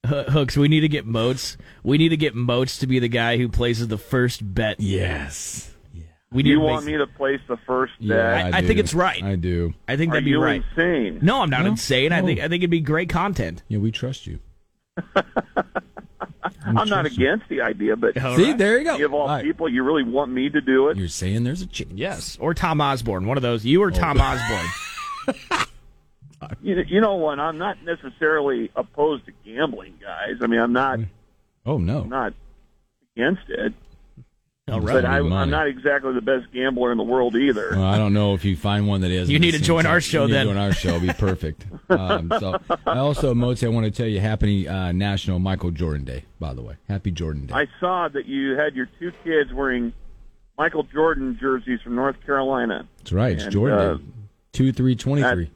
Hooks, 0.06 0.56
we 0.56 0.68
need 0.68 0.80
to 0.80 0.88
get 0.88 1.04
Moats. 1.04 1.58
We 1.82 1.98
need 1.98 2.10
to 2.10 2.16
get 2.16 2.34
Moats 2.34 2.78
to 2.78 2.86
be 2.86 2.98
the 2.98 3.08
guy 3.08 3.36
who 3.36 3.48
places 3.48 3.88
the 3.88 3.98
first 3.98 4.54
bet. 4.54 4.80
Yes. 4.80 5.74
We 6.30 6.42
need 6.42 6.50
You 6.50 6.60
want 6.60 6.84
me 6.84 6.96
to 6.96 7.06
place 7.06 7.40
the 7.48 7.56
first 7.66 7.94
Yeah, 7.98 8.16
bet? 8.50 8.54
I 8.54 8.60
think 8.62 8.78
it's 8.78 8.92
right. 8.92 9.22
I 9.22 9.36
do. 9.36 9.72
I 9.88 9.96
think 9.96 10.10
Are 10.10 10.16
that'd 10.16 10.24
be 10.26 10.30
you 10.32 10.42
right. 10.42 10.62
insane? 10.76 11.20
No, 11.22 11.40
I'm 11.40 11.48
not 11.50 11.62
No, 11.62 11.70
insane. 11.70 12.12
I 12.12 12.20
think 12.22 12.38
I 12.40 12.48
think 12.48 12.60
it'd 12.62 12.70
be 12.70 12.80
great 12.80 13.08
content. 13.08 13.62
Yeah, 13.68 13.78
we 13.78 13.90
trust 13.90 14.26
you. 14.26 14.38
I'm 16.66 16.74
not 16.74 16.86
trust 16.88 17.18
you. 17.18 17.26
against 17.26 17.48
the 17.48 17.62
idea, 17.62 17.96
but 17.96 18.22
All 18.22 18.36
See, 18.36 18.48
right. 18.50 18.58
there 18.58 18.78
you 18.78 18.84
go. 18.84 19.02
of 19.04 19.14
all 19.14 19.20
All 19.22 19.28
right. 19.28 19.44
people, 19.44 19.68
you 19.68 19.82
really 19.82 20.02
want 20.02 20.30
me 20.30 20.50
to 20.50 20.60
do 20.60 20.88
it? 20.88 20.96
You're 20.98 21.08
saying 21.08 21.44
there's 21.44 21.62
a 21.62 21.66
chance. 21.66 21.92
Yes, 21.94 22.36
or 22.40 22.52
Tom 22.52 22.80
Osborne, 22.80 23.26
one 23.26 23.36
of 23.38 23.42
those. 23.42 23.64
You 23.64 23.82
or 23.82 23.88
oh. 23.88 23.90
Tom 23.90 24.20
Osborne. 24.20 24.66
You, 26.62 26.84
you 26.86 27.00
know 27.00 27.16
what? 27.16 27.40
I'm 27.40 27.58
not 27.58 27.78
necessarily 27.82 28.70
opposed 28.76 29.26
to 29.26 29.32
gambling, 29.44 29.94
guys. 30.00 30.36
I 30.40 30.46
mean, 30.46 30.60
I'm 30.60 30.72
not 30.72 31.00
Oh 31.66 31.78
no. 31.78 32.04
not 32.04 32.32
against 33.16 33.42
it, 33.48 33.74
All 34.68 34.80
but 34.80 35.04
I, 35.04 35.18
I'm 35.18 35.50
not 35.50 35.66
exactly 35.66 36.12
the 36.12 36.20
best 36.20 36.52
gambler 36.52 36.92
in 36.92 36.98
the 36.98 37.04
world 37.04 37.34
either. 37.36 37.70
Well, 37.72 37.84
I 37.84 37.96
don't 37.96 38.12
know 38.12 38.34
if 38.34 38.44
you 38.44 38.56
find 38.56 38.86
one 38.86 39.00
that 39.00 39.10
is. 39.10 39.30
You 39.30 39.38
need 39.38 39.52
to 39.52 39.60
join 39.60 39.84
time. 39.84 39.92
our 39.92 40.00
show 40.00 40.22
You 40.22 40.28
need 40.28 40.32
to 40.32 40.38
then. 40.38 40.46
Join 40.46 40.56
our 40.56 40.72
show, 40.72 41.00
be 41.00 41.12
perfect. 41.12 41.64
um, 41.88 42.32
so, 42.38 42.58
I 42.86 42.98
also, 42.98 43.34
Mozi, 43.34 43.64
I 43.64 43.68
want 43.68 43.86
to 43.86 43.90
tell 43.90 44.06
you, 44.06 44.20
happy 44.20 44.68
uh, 44.68 44.92
National 44.92 45.38
Michael 45.38 45.70
Jordan 45.70 46.04
Day. 46.04 46.24
By 46.38 46.54
the 46.54 46.62
way, 46.62 46.76
happy 46.88 47.10
Jordan 47.10 47.46
Day. 47.46 47.54
I 47.54 47.66
saw 47.80 48.08
that 48.08 48.26
you 48.26 48.56
had 48.56 48.76
your 48.76 48.88
two 48.98 49.12
kids 49.24 49.52
wearing 49.52 49.92
Michael 50.58 50.82
Jordan 50.82 51.38
jerseys 51.40 51.80
from 51.82 51.94
North 51.94 52.16
Carolina. 52.26 52.86
That's 52.98 53.12
right. 53.12 53.32
It's 53.32 53.44
and, 53.44 53.52
Jordan 53.52 53.78
uh, 53.78 53.94
Day. 53.94 54.04
Two 54.52 54.72
three 54.72 54.96
twenty 54.96 55.22
three. 55.22 55.50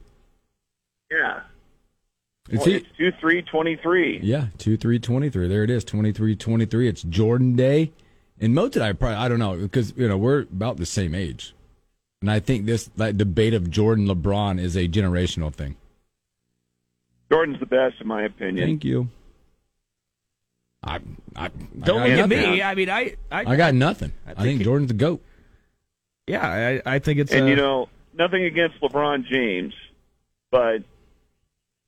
Yeah, 1.11 1.41
It's 2.49 2.65
well, 2.65 2.75
it. 2.75 2.85
it's 2.87 2.97
two 2.97 3.11
three 3.19 3.41
twenty 3.43 3.75
three. 3.75 4.19
Yeah, 4.23 4.47
two 4.57 4.77
three 4.77 4.97
twenty 4.97 5.29
three. 5.29 5.47
There 5.47 5.63
it 5.63 5.69
is. 5.69 5.83
Twenty 5.83 6.11
three 6.11 6.35
twenty 6.35 6.65
three. 6.65 6.87
It's 6.87 7.03
Jordan 7.03 7.55
Day. 7.55 7.91
And 8.43 8.53
Mo 8.53 8.65
and 8.65 8.83
I 8.83 8.91
probably 8.91 9.15
I 9.15 9.29
don't 9.29 9.39
know 9.39 9.55
because 9.55 9.93
you 9.95 10.05
know 10.05 10.17
we're 10.17 10.41
about 10.41 10.75
the 10.75 10.85
same 10.85 11.15
age, 11.15 11.55
and 12.21 12.29
I 12.29 12.41
think 12.41 12.65
this 12.65 12.89
like 12.97 13.15
debate 13.15 13.53
of 13.53 13.71
Jordan 13.71 14.05
LeBron 14.05 14.59
is 14.59 14.75
a 14.75 14.85
generational 14.89 15.51
thing. 15.53 15.77
Jordan's 17.31 17.61
the 17.61 17.65
best, 17.65 18.01
in 18.01 18.07
my 18.07 18.23
opinion. 18.23 18.67
Thank 18.67 18.83
you. 18.83 19.07
I, 20.83 20.99
I 21.37 21.47
Don't 21.79 22.01
I 22.01 22.07
look 22.07 22.19
at 22.19 22.29
me. 22.29 22.61
I 22.61 22.75
mean, 22.75 22.89
I, 22.89 23.15
I, 23.31 23.45
I 23.53 23.55
got 23.55 23.73
nothing. 23.73 24.11
I 24.27 24.31
I 24.31 24.33
think, 24.33 24.45
think 24.45 24.57
he- 24.59 24.65
Jordan's 24.65 24.89
the 24.89 24.95
goat. 24.95 25.21
yeah, 26.27 26.81
I, 26.85 26.95
I 26.95 26.99
think 26.99 27.19
it's. 27.19 27.31
And 27.31 27.43
uh, 27.45 27.47
you 27.47 27.55
know, 27.55 27.87
nothing 28.13 28.43
against 28.43 28.81
LeBron 28.81 29.25
James, 29.25 29.73
but 30.51 30.79
you 30.79 30.83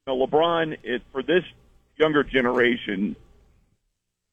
know, 0.08 0.26
LeBron 0.26 0.78
it, 0.84 1.02
for 1.12 1.22
this 1.22 1.44
younger 1.98 2.24
generation, 2.24 3.18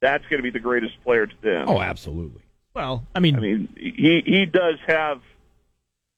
that's 0.03 0.25
going 0.25 0.39
to 0.39 0.43
be 0.43 0.51
the 0.51 0.59
greatest 0.61 1.03
player 1.03 1.27
to 1.27 1.35
them. 1.43 1.69
Oh, 1.69 1.81
absolutely. 1.81 2.43
well, 2.75 3.07
I 3.15 3.21
mean, 3.21 3.37
I 3.37 3.41
mean, 3.41 3.69
he 3.77 4.23
he 4.27 4.45
does 4.45 4.77
have 4.87 5.23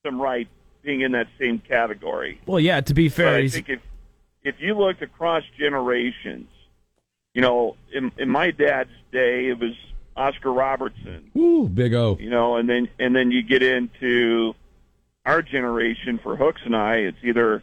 some 0.04 0.20
right 0.20 0.48
being 0.82 1.02
in 1.02 1.12
that 1.12 1.28
same 1.38 1.60
category. 1.60 2.40
well, 2.46 2.58
yeah. 2.58 2.80
To 2.80 2.94
be 2.94 3.08
fair, 3.08 3.36
I 3.36 3.46
think 3.48 3.68
if 3.68 3.80
if 4.42 4.56
you 4.58 4.74
looked 4.76 5.02
across 5.02 5.44
generations, 5.58 6.48
you 7.34 7.42
know, 7.42 7.76
in, 7.92 8.10
in 8.18 8.28
my 8.28 8.50
dad's 8.50 8.90
day, 9.12 9.46
it 9.48 9.58
was 9.58 9.72
Oscar 10.16 10.52
Robertson. 10.52 11.30
Woo, 11.34 11.68
big 11.68 11.94
O. 11.94 12.16
you 12.20 12.30
know, 12.30 12.56
and 12.56 12.68
then 12.68 12.88
and 12.98 13.14
then 13.14 13.30
you 13.30 13.42
get 13.42 13.62
into 13.62 14.54
our 15.26 15.40
generation 15.42 16.18
for 16.22 16.36
Hooks 16.36 16.60
and 16.64 16.76
I, 16.76 16.96
it's 16.96 17.16
either 17.22 17.62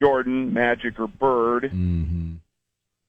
Jordan, 0.00 0.52
Magic, 0.52 0.98
or 1.00 1.06
Bird, 1.06 1.64
Mm-hmm. 1.64 2.34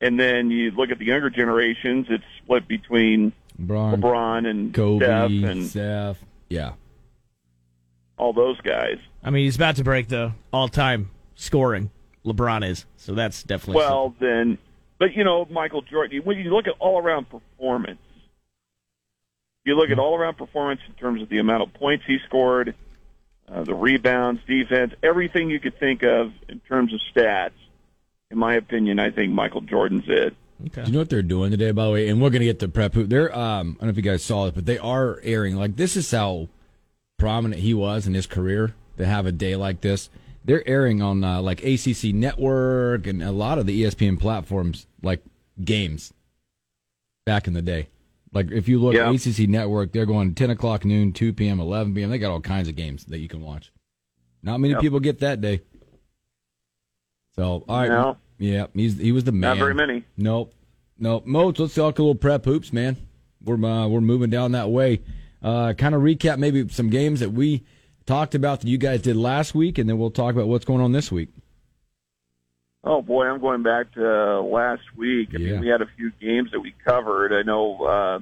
And 0.04 0.20
then 0.20 0.52
you 0.52 0.72
look 0.72 0.92
at 0.92 1.00
the 1.00 1.06
younger 1.06 1.30
generations, 1.30 2.08
it's 2.10 2.24
split 2.44 2.68
between 2.68 3.32
LeBron, 3.62 4.00
LeBron 4.00 4.48
and 4.50 4.74
Kobe, 4.74 5.06
Steph 5.06 5.52
and 5.52 5.66
Steph. 5.66 6.18
Yeah. 6.50 6.74
all 8.18 8.34
those 8.34 8.60
guys. 8.62 8.98
I 9.24 9.30
mean, 9.30 9.46
he's 9.46 9.56
about 9.56 9.78
to 9.78 9.84
break 9.84 10.08
the 10.10 10.34
all-time 10.52 11.10
scoring. 11.36 11.90
LeBron 12.26 12.68
is, 12.68 12.86
so 12.98 13.14
that's 13.16 13.44
definitely. 13.44 13.80
Well, 13.82 14.16
then, 14.20 14.58
but 15.00 15.14
you 15.14 15.24
know, 15.24 15.46
Michael 15.50 15.82
Jordan. 15.82 16.22
When 16.24 16.38
you 16.38 16.54
look 16.54 16.68
at 16.68 16.76
all 16.80 17.02
around 17.02 17.30
performance, 17.30 18.00
you 19.66 19.76
look 19.76 19.90
at 19.90 20.00
all 20.00 20.16
around 20.16 20.38
performance 20.38 20.82
in 20.88 20.94
terms 20.96 21.22
of 21.22 21.30
the 21.30 21.40
amount 21.40 21.64
of 21.64 21.74
points 21.74 22.04
he 22.06 22.18
scored, 22.28 22.76
uh, 23.52 23.64
the 23.64 23.74
rebounds, 23.74 24.42
defense, 24.48 24.94
everything 25.02 25.50
you 25.50 25.60
could 25.60 25.80
think 25.80 26.04
of 26.04 26.32
in 26.50 26.60
terms 26.62 26.94
of 26.94 27.00
stats. 27.14 27.52
In 28.34 28.40
my 28.40 28.56
opinion, 28.56 28.98
I 29.00 29.12
think 29.12 29.32
Michael 29.32 29.62
Jordan's 29.62 30.06
it. 30.08 30.36
Do 30.74 30.82
you 30.86 30.92
know 30.92 31.00
what 31.00 31.10
they're 31.12 31.22
doing 31.22 31.52
today, 31.52 31.70
by 31.72 31.86
the 31.86 31.92
way? 31.92 32.10
And 32.10 32.20
we're 32.20 32.32
gonna 32.32 32.46
get 32.46 32.60
to 32.62 32.68
prep 32.68 32.96
hoop. 32.96 33.10
They're 33.10 33.34
um, 33.38 33.78
I 33.80 33.82
don't 33.82 33.84
know 33.84 33.90
if 33.92 33.96
you 33.98 34.02
guys 34.02 34.24
saw 34.24 34.48
it, 34.48 34.56
but 34.56 34.66
they 34.66 34.80
are 34.80 35.20
airing 35.22 35.56
like 35.56 35.76
this 35.76 35.96
is 35.96 36.10
how 36.10 36.48
prominent 37.20 37.62
he 37.62 37.74
was 37.76 38.08
in 38.08 38.16
his 38.16 38.26
career 38.26 38.74
to 38.98 39.06
have 39.06 39.28
a 39.28 39.32
day 39.32 39.56
like 39.56 39.82
this. 39.82 40.10
They're 40.44 40.68
airing 40.68 41.00
on 41.02 41.24
uh, 41.24 41.42
like 41.44 41.64
ACC 41.64 42.06
Network 42.16 43.06
and 43.06 43.22
a 43.22 43.32
lot 43.32 43.60
of 43.60 43.68
the 43.68 43.84
ESPN 43.84 44.20
platforms, 44.20 44.88
like 45.04 45.22
games 45.64 46.12
back 47.26 47.46
in 47.48 47.54
the 47.54 47.62
day. 47.62 47.90
Like 48.34 48.52
if 48.52 48.68
you 48.68 48.80
look 48.80 48.96
Yeah. 48.96 49.10
at 49.12 49.16
ACC 49.28 49.48
Network, 49.48 49.92
they're 49.92 50.08
going 50.08 50.34
10 50.34 50.50
o'clock 50.50 50.86
noon, 50.86 51.14
2 51.14 51.34
p.m., 51.34 51.60
11 51.60 51.94
p.m. 51.94 52.10
They 52.10 52.18
got 52.18 52.32
all 52.32 52.42
kinds 52.42 52.68
of 52.68 52.76
games 52.76 53.06
that 53.06 53.20
you 53.20 53.28
can 53.28 53.42
watch. 53.42 53.72
Not 54.42 54.60
many 54.60 54.74
Yep. 54.74 54.82
people 54.82 55.00
get 55.00 55.20
that 55.20 55.40
day. 55.40 55.62
So 57.36 57.64
all 57.68 57.78
right, 57.80 57.90
No. 57.90 58.18
Yeah, 58.38 58.68
he's 58.74 58.98
he 58.98 59.12
was 59.12 59.24
the 59.24 59.32
man. 59.32 59.58
Not 59.58 59.58
very 59.58 59.74
many. 59.76 60.04
Nope, 60.18 60.54
nope. 61.00 61.26
Moats, 61.26 61.60
let's 61.60 61.76
talk 61.76 62.00
a 62.00 62.02
little 62.02 62.16
prep 62.16 62.46
hoops, 62.46 62.74
man. 62.74 62.98
We're 63.44 63.64
uh, 63.64 63.88
we're 63.88 64.02
moving 64.02 64.30
down 64.30 64.54
that 64.54 64.70
way. 64.70 65.02
Uh, 65.42 65.74
kind 65.74 65.94
of 65.94 66.02
recap 66.02 66.38
maybe 66.38 66.68
some 66.70 66.90
games 66.90 67.20
that 67.20 67.32
we 67.32 67.64
talked 68.06 68.34
about 68.36 68.62
that 68.62 68.68
you 68.68 68.78
guys 68.78 69.02
did 69.02 69.16
last 69.16 69.54
week, 69.54 69.78
and 69.78 69.90
then 69.90 69.98
we'll 69.98 70.12
talk 70.12 70.34
about 70.34 70.48
what's 70.48 70.66
going 70.66 70.82
on 70.82 70.92
this 70.94 71.12
week. 71.12 71.30
Oh 72.84 73.02
boy, 73.02 73.26
I'm 73.28 73.40
going 73.40 73.64
back 73.64 73.94
to 73.94 74.06
uh, 74.38 74.42
last 74.42 74.82
week. 74.96 75.30
I 75.34 75.38
Yeah. 75.40 75.52
mean, 75.54 75.62
we 75.62 75.68
had 75.68 75.82
a 75.82 75.88
few 75.98 76.12
games 76.20 76.52
that 76.52 76.60
we 76.60 76.74
covered. 76.84 77.32
I 77.34 77.44
know 77.44 77.84
uh, 77.86 78.20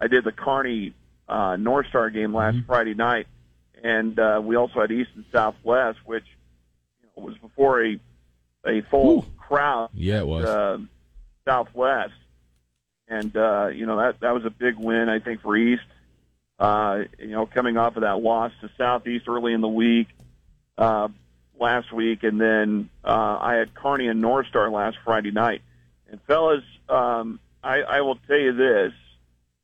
I 0.00 0.06
did 0.08 0.24
the 0.24 0.32
Kearney 0.32 0.92
uh, 1.28 1.56
North 1.56 1.86
Star 1.88 2.10
game 2.10 2.34
last 2.34 2.58
Friday 2.66 2.94
night, 2.94 3.26
and 3.82 4.18
uh, 4.18 4.40
we 4.42 4.56
also 4.56 4.80
had 4.80 4.90
East 4.92 5.10
and 5.14 5.24
Southwest, 5.32 5.98
which 6.04 6.24
you 7.00 7.08
know, 7.16 7.26
was 7.26 7.38
before 7.38 7.84
a 7.84 7.98
a 8.66 8.82
full 8.90 9.22
Whew. 9.22 9.32
Crowd. 9.48 9.90
Yeah, 9.94 10.20
it 10.20 10.26
was. 10.26 10.44
Uh, 10.44 10.78
Southwest, 11.46 12.12
and 13.08 13.36
uh, 13.36 13.68
you 13.68 13.86
know 13.86 13.98
that 13.98 14.20
that 14.20 14.34
was 14.34 14.44
a 14.44 14.50
big 14.50 14.76
win, 14.76 15.08
I 15.08 15.20
think, 15.20 15.42
for 15.42 15.56
East. 15.56 15.84
Uh, 16.58 17.04
you 17.18 17.28
know, 17.28 17.46
coming 17.46 17.76
off 17.76 17.96
of 17.96 18.02
that 18.02 18.20
loss 18.20 18.50
to 18.62 18.70
Southeast 18.78 19.26
early 19.28 19.52
in 19.52 19.60
the 19.60 19.68
week 19.68 20.08
uh, 20.78 21.08
last 21.58 21.92
week, 21.92 22.22
and 22.22 22.40
then 22.40 22.88
uh, 23.04 23.38
I 23.40 23.54
had 23.54 23.74
Kearney 23.74 24.08
and 24.08 24.20
North 24.20 24.46
Star 24.48 24.70
last 24.70 24.96
Friday 25.04 25.30
night. 25.30 25.62
And 26.10 26.20
fellas, 26.26 26.64
um, 26.88 27.40
I, 27.62 27.82
I 27.82 28.00
will 28.00 28.16
tell 28.26 28.38
you 28.38 28.52
this: 28.52 28.92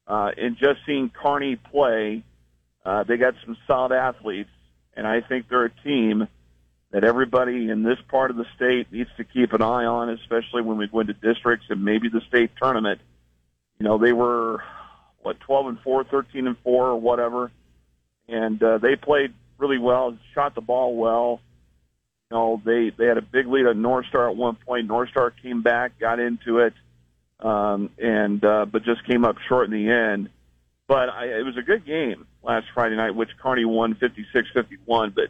uh, 0.07 0.33
in 0.37 0.57
just 0.57 0.81
seeing 0.87 1.11
Kearney 1.11 1.57
play, 1.57 2.23
uh, 2.85 3.05
they 3.05 3.17
got 3.17 3.35
some 3.45 3.57
solid 3.67 3.93
athletes, 3.93 4.51
and 4.95 5.07
I 5.07 5.21
think 5.21 5.49
they're 5.49 5.65
a 5.65 5.83
team 5.83 6.29
that 6.93 7.05
everybody 7.05 7.71
in 7.71 7.83
this 7.83 7.99
part 8.09 8.31
of 8.31 8.37
the 8.37 8.45
state 8.55 8.93
needs 8.93 9.11
to 9.17 9.25
keep 9.25 9.55
an 9.55 9.63
eye 9.63 9.87
on, 9.87 10.11
especially 10.11 10.61
when 10.63 10.77
we 10.77 10.87
go 10.87 11.01
into 11.01 11.15
districts 11.15 11.67
and 11.71 11.83
maybe 11.83 12.09
the 12.09 12.21
state 12.29 12.51
tournament. 12.61 13.01
You 13.79 13.85
know, 13.85 13.99
they 13.99 14.13
were 14.13 14.63
what 15.23 15.41
12 15.41 15.67
and 15.69 15.81
4, 15.81 16.05
13 16.05 16.47
and 16.47 16.57
4 16.63 16.87
or 16.87 17.01
whatever, 17.01 17.51
and 18.29 18.63
uh, 18.63 18.79
they 18.79 18.97
played 18.97 19.33
really 19.59 19.79
well, 19.79 20.17
shot 20.35 20.55
the 20.55 20.61
ball 20.61 20.95
well. 20.95 21.41
You 22.31 22.37
know, 22.37 22.63
they 22.65 22.91
they 22.97 23.07
had 23.07 23.19
a 23.19 23.23
big 23.23 23.47
lead 23.47 23.67
on 23.67 23.81
North 23.81 24.07
Star 24.07 24.29
at 24.29 24.37
one 24.37 24.57
point. 24.57 24.87
North 24.87 25.11
Star 25.11 25.31
came 25.31 25.63
back, 25.63 25.99
got 25.99 26.21
into 26.21 26.59
it, 26.59 26.75
um, 27.41 27.91
and 27.99 28.45
uh, 28.45 28.67
but 28.67 28.85
just 28.85 29.07
came 29.07 29.25
up 29.25 29.37
short 29.49 29.67
in 29.67 29.73
the 29.73 29.91
end. 29.91 30.29
But 30.89 31.09
I, 31.09 31.39
it 31.39 31.45
was 31.45 31.57
a 31.57 31.63
good 31.63 31.87
game 31.87 32.27
last 32.43 32.67
Friday 32.75 32.97
night, 32.97 33.15
which 33.15 33.31
Kearney 33.43 33.65
won 33.65 33.95
56-51. 33.95 35.15
But 35.15 35.29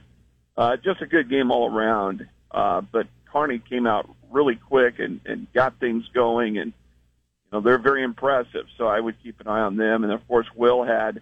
uh, 0.57 0.77
just 0.77 1.01
a 1.03 1.07
good 1.07 1.29
game 1.29 1.51
all 1.51 1.73
around. 1.73 2.29
Uh, 2.51 2.83
but 2.83 3.07
Kearney 3.33 3.59
came 3.59 3.87
out 3.87 4.09
really 4.31 4.57
quick 4.57 4.99
and, 4.99 5.21
and 5.25 5.47
got 5.53 5.79
things 5.81 6.05
going, 6.13 6.59
and 6.59 6.73
you 6.73 7.49
know 7.53 7.61
they're 7.61 7.79
very 7.79 8.03
impressive. 8.03 8.67
So 8.77 8.87
I 8.87 9.01
would 9.01 9.23
keep 9.23 9.41
an 9.41 9.49
eye 9.49 9.61
on 9.61 9.77
them. 9.77 10.05
And 10.05 10.13
of 10.13 10.27
course, 10.29 10.47
Will 10.55 10.85
had 10.85 11.21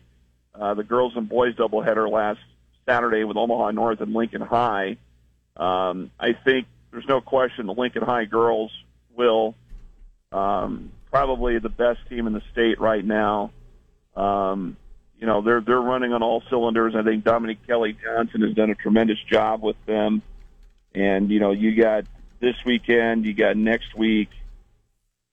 uh, 0.55 0.75
the 0.75 0.85
girls 0.85 1.13
and 1.17 1.29
boys 1.29 1.55
doubleheader 1.55 2.11
last 2.11 2.41
Saturday 2.87 3.25
with 3.25 3.37
Omaha 3.37 3.71
North 3.73 4.01
and 4.01 4.13
Lincoln 4.13 4.41
High. 4.41 4.97
Um, 5.57 6.11
I 6.19 6.33
think 6.33 6.67
there's 6.91 7.07
no 7.07 7.21
question 7.21 7.67
the 7.67 7.75
Lincoln 7.75 8.03
High 8.03 8.25
girls 8.25 8.73
will 9.15 9.55
um, 10.33 10.91
probably 11.11 11.59
the 11.59 11.69
best 11.69 12.01
team 12.09 12.27
in 12.27 12.33
the 12.33 12.43
state 12.53 12.81
right 12.81 13.05
now. 13.05 13.51
Um, 14.17 14.77
you 15.21 15.27
know 15.27 15.43
they're 15.43 15.61
they're 15.61 15.81
running 15.81 16.13
on 16.13 16.23
all 16.23 16.43
cylinders. 16.51 16.95
I 16.97 17.03
think 17.03 17.25
Dominique 17.25 17.67
Kelly 17.67 17.97
Johnson 18.03 18.41
has 18.43 18.55
done 18.55 18.71
a 18.71 18.75
tremendous 18.75 19.19
job 19.31 19.63
with 19.63 19.77
them. 19.87 20.23
And 20.95 21.31
you 21.31 21.41
know 21.41 21.53
you 21.53 21.77
got 21.77 22.05
this 22.41 22.57
weekend, 22.65 23.27
you 23.27 23.35
got 23.35 23.57
next 23.57 23.95
week. 23.97 24.31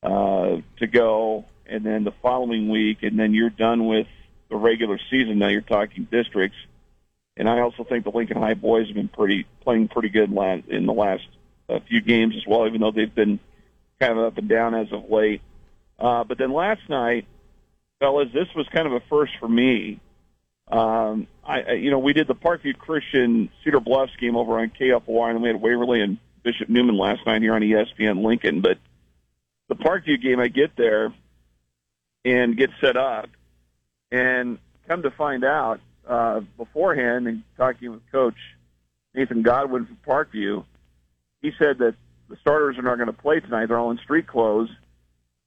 uh, 0.04 0.58
to 0.78 0.88
go, 0.88 1.46
and 1.66 1.84
then 1.84 2.04
the 2.04 2.14
following 2.22 2.70
week, 2.70 3.04
and 3.04 3.20
then 3.20 3.34
you're 3.34 3.50
done 3.50 3.88
with 3.88 4.08
the 4.50 4.56
regular 4.56 5.00
season. 5.10 5.40
Now 5.40 5.48
you're 5.50 5.62
talking 5.62 6.08
districts, 6.10 6.58
and 7.36 7.50
I 7.50 7.60
also 7.62 7.84
think 7.84 8.04
the 8.04 8.12
Lincoln 8.12 8.38
High 8.38 8.54
boys 8.54 8.88
have 8.88 8.96
been 8.96 9.08
pretty 9.10 9.46
playing 9.62 9.88
pretty 9.90 10.10
good 10.10 10.30
in 10.68 10.86
the 10.86 10.94
last 10.94 11.28
uh, 11.70 11.80
few 11.88 12.02
games 12.02 12.36
as 12.36 12.46
well, 12.48 12.68
even 12.68 12.82
though 12.82 12.92
they've 12.92 13.14
been 13.14 13.40
kind 14.00 14.14
of 14.14 14.20
up 14.20 14.38
and 14.38 14.48
down 14.48 14.76
as 14.76 14.92
of 14.92 15.10
late. 15.10 15.42
Uh, 16.00 16.24
but 16.24 16.38
then 16.38 16.54
last 16.54 16.88
night, 16.90 17.26
fellas, 18.00 18.30
this 18.34 18.48
was 18.56 18.68
kind 18.70 18.88
of 18.88 18.94
a 18.94 19.02
first 19.10 19.34
for 19.40 19.48
me. 19.48 20.00
Um, 20.70 21.28
I, 21.46 21.74
you 21.74 21.92
know, 21.92 22.00
we 22.00 22.14
did 22.14 22.28
the 22.28 22.36
Parkview 22.36 22.78
Christian 22.78 23.50
Cedar 23.64 23.80
Bluffs 23.80 24.16
game 24.20 24.36
over 24.36 24.60
on 24.60 24.70
KFOR, 24.70 25.28
and 25.28 25.36
then 25.36 25.42
we 25.42 25.50
had 25.50 25.62
Waverly 25.62 26.02
and 26.02 26.18
Bishop 26.44 26.68
Newman 26.70 26.98
last 26.98 27.26
night 27.26 27.42
here 27.42 27.54
on 27.54 27.62
ESPN 27.62 28.24
Lincoln. 28.24 28.62
But 28.62 28.78
the 29.70 29.76
Parkview 29.76 30.22
game, 30.22 30.40
I 30.40 30.50
get 30.50 30.76
there 30.76 31.14
and 32.26 32.58
get 32.58 32.70
set 32.82 32.98
up, 32.98 33.30
and 34.12 34.58
come 34.88 35.04
to 35.04 35.12
find 35.12 35.46
out 35.46 35.80
uh, 36.08 36.42
beforehand, 36.58 37.28
and 37.28 37.44
talking 37.56 37.92
with 37.92 38.12
Coach 38.12 38.38
Nathan 39.14 39.42
Godwin 39.42 39.86
from 39.86 39.98
Parkview, 40.06 40.66
he 41.42 41.52
said 41.58 41.78
that 41.80 41.96
the 42.30 42.36
starters 42.42 42.78
are 42.78 42.82
not 42.82 42.96
going 42.96 43.08
to 43.08 43.14
play 43.14 43.40
tonight. 43.40 43.68
They're 43.68 43.80
all 43.80 43.92
in 43.92 43.98
street 44.00 44.28
clothes, 44.28 44.70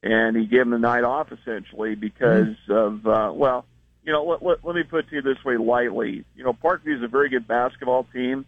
and 0.02 0.36
he 0.36 0.46
gave 0.46 0.62
him 0.62 0.70
the 0.70 0.78
night 0.78 1.04
off 1.04 1.28
essentially 1.32 1.94
because 1.94 2.56
of 2.68 3.06
uh, 3.06 3.32
well, 3.34 3.66
you 4.04 4.12
know, 4.12 4.24
let, 4.24 4.42
let, 4.42 4.64
let 4.64 4.74
me 4.74 4.82
put 4.82 5.04
it 5.04 5.10
to 5.10 5.16
you 5.16 5.22
this 5.22 5.44
way 5.44 5.56
lightly. 5.56 6.24
You 6.34 6.44
know, 6.44 6.52
Parkview 6.52 6.96
is 6.96 7.02
a 7.02 7.08
very 7.08 7.28
good 7.28 7.46
basketball 7.46 8.06
team. 8.12 8.46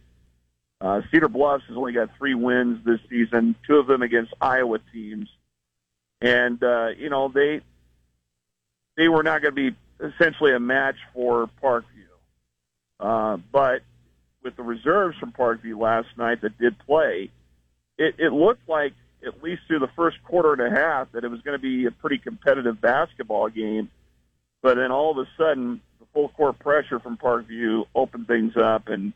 Uh, 0.81 1.03
Cedar 1.11 1.29
Bluffs 1.29 1.65
has 1.69 1.77
only 1.77 1.93
got 1.93 2.11
three 2.19 2.35
wins 2.35 2.85
this 2.85 2.99
season, 3.09 3.55
two 3.67 3.77
of 3.77 3.87
them 3.87 4.03
against 4.03 4.33
Iowa 4.41 4.81
teams, 4.93 5.29
and 6.21 6.63
uh, 6.63 6.89
you 6.97 7.09
know 7.09 7.29
they 7.29 7.61
they 8.97 9.09
were 9.09 9.23
not 9.23 9.43
going 9.43 9.55
to 9.55 9.71
be 9.71 9.77
essentially 10.05 10.53
a 10.53 10.61
match 10.61 10.97
for 11.15 11.49
Parkview. 11.63 11.85
Uh, 12.99 13.37
but 13.53 13.83
with 14.43 14.57
the 14.57 14.63
reserves 14.63 15.17
from 15.19 15.33
Parkview 15.33 15.79
last 15.79 16.09
night 16.17 16.41
that 16.41 16.59
did 16.59 16.77
play, 16.81 17.31
it, 17.99 18.17
it 18.19 18.33
looked 18.33 18.69
like 18.69 18.95
at 19.27 19.43
least 19.43 19.63
through 19.67 19.79
the 19.79 19.91
first 19.97 20.17
quarter 20.25 20.53
and 20.53 20.73
a 20.75 20.79
half 20.79 21.13
that 21.13 21.25
it 21.25 21.31
was 21.31 21.41
going 21.43 21.59
to 21.59 21.63
be 21.63 21.87
a 21.87 21.91
pretty 21.91 22.19
competitive 22.19 22.81
basketball 22.81 23.49
game. 23.49 23.91
But 24.63 24.77
then 24.77 24.91
all 24.91 25.11
of 25.11 25.19
a 25.19 25.29
sudden, 25.37 25.81
the 26.01 26.07
full 26.13 26.29
court 26.31 26.59
pressure 26.59 26.99
from 27.01 27.17
Parkview 27.17 27.87
opened 27.95 28.27
things 28.27 28.57
up, 28.57 28.89
and 28.89 29.13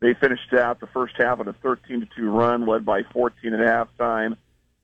they 0.00 0.14
finished 0.14 0.52
out 0.52 0.80
the 0.80 0.86
first 0.88 1.14
half 1.18 1.40
on 1.40 1.48
a 1.48 1.52
13 1.52 2.00
to 2.00 2.08
two 2.16 2.30
run, 2.30 2.66
led 2.66 2.84
by 2.84 3.02
14 3.12 3.54
at 3.54 3.60
halftime, 3.60 4.36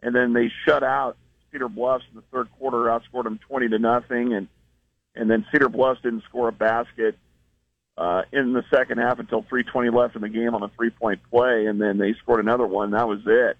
and 0.03 0.15
then 0.15 0.33
they 0.33 0.51
shut 0.67 0.83
out 0.83 1.17
Cedar 1.51 1.69
Bluffs 1.69 2.05
in 2.11 2.17
the 2.17 2.25
third 2.33 2.49
quarter, 2.59 2.85
outscored 2.85 3.25
them 3.25 3.39
20 3.49 3.69
to 3.69 3.79
nothing, 3.79 4.35
and 4.35 4.49
and 5.15 5.31
then 5.31 5.47
Cedar 5.51 5.71
Bluffs 5.71 6.03
didn't 6.03 6.25
score 6.29 6.49
a 6.49 6.53
basket 6.53 7.17
uh, 7.97 8.23
in 8.33 8.53
the 8.53 8.63
second 8.71 8.99
half 8.99 9.19
until 9.19 9.43
3:20 9.43 9.95
left 9.95 10.15
in 10.15 10.23
the 10.23 10.29
game 10.29 10.55
on 10.55 10.63
a 10.63 10.69
three-point 10.69 11.21
play, 11.31 11.67
and 11.67 11.81
then 11.81 11.99
they 11.99 12.15
scored 12.23 12.41
another 12.41 12.67
one. 12.67 12.91
That 12.91 13.09
was 13.09 13.21
it. 13.27 13.57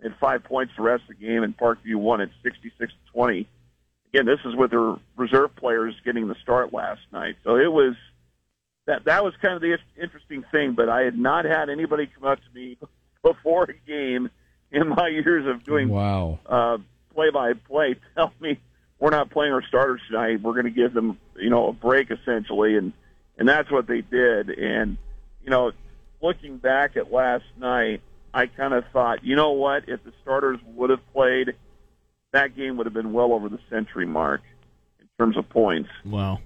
And 0.00 0.14
five 0.20 0.44
points 0.44 0.72
the 0.76 0.82
rest 0.82 1.02
of 1.10 1.18
the 1.18 1.26
game, 1.26 1.42
and 1.42 1.56
Parkview 1.56 1.96
won 1.96 2.20
at 2.20 2.28
66 2.44 2.92
20. 3.12 3.48
Again, 4.14 4.26
this 4.26 4.38
is 4.44 4.54
with 4.54 4.70
their 4.70 4.94
reserve 5.16 5.54
players 5.56 5.94
getting 6.04 6.28
the 6.28 6.36
start 6.42 6.72
last 6.72 7.00
night, 7.12 7.36
so 7.44 7.56
it 7.56 7.70
was 7.70 7.94
that 8.86 9.04
that 9.04 9.24
was 9.24 9.34
kind 9.42 9.54
of 9.54 9.60
the 9.60 9.76
interesting 10.00 10.44
thing. 10.52 10.72
But 10.72 10.88
I 10.88 11.02
had 11.02 11.18
not 11.18 11.44
had 11.44 11.68
anybody 11.68 12.06
come 12.06 12.24
up 12.30 12.38
to 12.38 12.54
me 12.54 12.78
before 13.22 13.64
a 13.64 13.74
game 13.88 14.30
in 14.70 14.88
my 14.88 15.08
years 15.08 15.46
of 15.46 15.64
doing 15.64 15.88
Wow. 15.88 16.38
uh, 16.46 16.78
play-by-play 17.14 17.96
tell 18.14 18.32
me 18.40 18.58
we're 19.00 19.10
not 19.10 19.30
playing 19.30 19.52
our 19.52 19.62
starters 19.62 20.00
tonight. 20.08 20.40
We're 20.42 20.52
going 20.52 20.64
to 20.64 20.70
give 20.70 20.92
them, 20.94 21.18
you 21.36 21.50
know, 21.50 21.68
a 21.68 21.72
break 21.72 22.10
essentially, 22.10 22.76
and 22.76 22.92
and 23.36 23.48
that's 23.48 23.70
what 23.70 23.86
they 23.88 24.00
did. 24.00 24.50
And 24.50 24.96
you 25.44 25.50
know, 25.50 25.72
looking 26.22 26.56
back 26.58 26.96
at 26.96 27.12
last 27.12 27.44
night, 27.58 28.00
I 28.34 28.46
kind 28.46 28.74
of 28.74 28.84
thought, 28.92 29.24
you 29.24 29.36
know 29.36 29.52
what, 29.52 29.88
if 29.88 30.02
the 30.04 30.12
starters 30.22 30.58
would 30.74 30.90
have 30.90 31.00
played, 31.12 31.54
that 32.32 32.56
game 32.56 32.76
would 32.76 32.86
have 32.86 32.94
been 32.94 33.12
well 33.12 33.32
over 33.32 33.48
the 33.48 33.58
century 33.70 34.06
mark 34.06 34.42
in 35.00 35.06
terms 35.18 35.36
of 35.36 35.48
points. 35.48 35.88
Wow. 36.04 36.40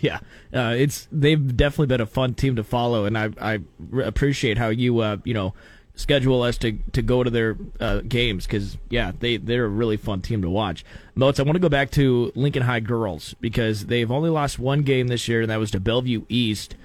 Yeah, 0.00 0.20
uh, 0.54 0.76
it's 0.78 1.08
they've 1.10 1.56
definitely 1.56 1.86
been 1.86 2.00
a 2.00 2.06
fun 2.06 2.34
team 2.34 2.54
to 2.54 2.62
follow, 2.62 3.04
and 3.04 3.18
I 3.18 3.30
I 3.40 3.58
re- 3.80 4.04
appreciate 4.04 4.56
how 4.56 4.68
you 4.68 5.00
uh, 5.00 5.16
you 5.24 5.34
know 5.34 5.54
schedule 5.96 6.42
us 6.42 6.56
to, 6.58 6.78
to 6.92 7.02
go 7.02 7.24
to 7.24 7.30
their 7.30 7.56
uh, 7.80 8.02
games 8.02 8.46
because 8.46 8.78
yeah 8.88 9.10
they 9.18 9.36
they're 9.36 9.64
a 9.64 9.68
really 9.68 9.96
fun 9.96 10.20
team 10.20 10.40
to 10.42 10.48
watch. 10.48 10.84
Moats, 11.16 11.40
I 11.40 11.42
want 11.42 11.56
to 11.56 11.60
go 11.60 11.68
back 11.68 11.90
to 11.92 12.30
Lincoln 12.36 12.62
High 12.62 12.78
girls 12.78 13.34
because 13.40 13.86
they've 13.86 14.10
only 14.10 14.30
lost 14.30 14.60
one 14.60 14.82
game 14.82 15.08
this 15.08 15.26
year, 15.26 15.42
and 15.42 15.50
that 15.50 15.58
was 15.58 15.72
to 15.72 15.80
Bellevue 15.80 16.24
East. 16.28 16.76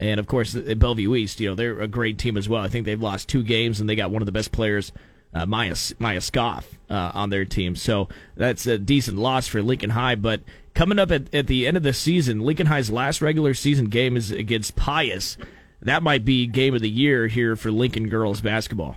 And 0.00 0.18
of 0.18 0.26
course, 0.26 0.54
Bellevue 0.54 1.14
East, 1.14 1.40
you 1.40 1.48
know 1.50 1.54
they're 1.54 1.78
a 1.78 1.86
great 1.86 2.16
team 2.18 2.38
as 2.38 2.48
well. 2.48 2.62
I 2.62 2.68
think 2.68 2.86
they've 2.86 3.00
lost 3.00 3.28
two 3.28 3.42
games, 3.42 3.80
and 3.80 3.88
they 3.88 3.94
got 3.94 4.10
one 4.10 4.22
of 4.22 4.26
the 4.26 4.32
best 4.32 4.50
players, 4.50 4.92
uh, 5.34 5.44
Maya 5.44 5.76
Maya 5.98 6.22
Scoff, 6.22 6.66
uh, 6.88 7.12
on 7.12 7.28
their 7.28 7.44
team. 7.44 7.76
So 7.76 8.08
that's 8.34 8.66
a 8.66 8.78
decent 8.78 9.18
loss 9.18 9.46
for 9.46 9.62
Lincoln 9.62 9.90
High. 9.90 10.14
But 10.14 10.40
coming 10.74 10.98
up 10.98 11.10
at, 11.10 11.32
at 11.34 11.46
the 11.48 11.66
end 11.66 11.76
of 11.76 11.82
the 11.82 11.92
season, 11.92 12.40
Lincoln 12.40 12.66
High's 12.66 12.90
last 12.90 13.20
regular 13.20 13.52
season 13.52 13.86
game 13.86 14.16
is 14.16 14.30
against 14.30 14.74
Pius. 14.74 15.36
That 15.82 16.02
might 16.02 16.24
be 16.24 16.46
game 16.46 16.74
of 16.74 16.80
the 16.80 16.90
year 16.90 17.26
here 17.26 17.54
for 17.54 17.70
Lincoln 17.70 18.08
girls 18.08 18.40
basketball. 18.40 18.96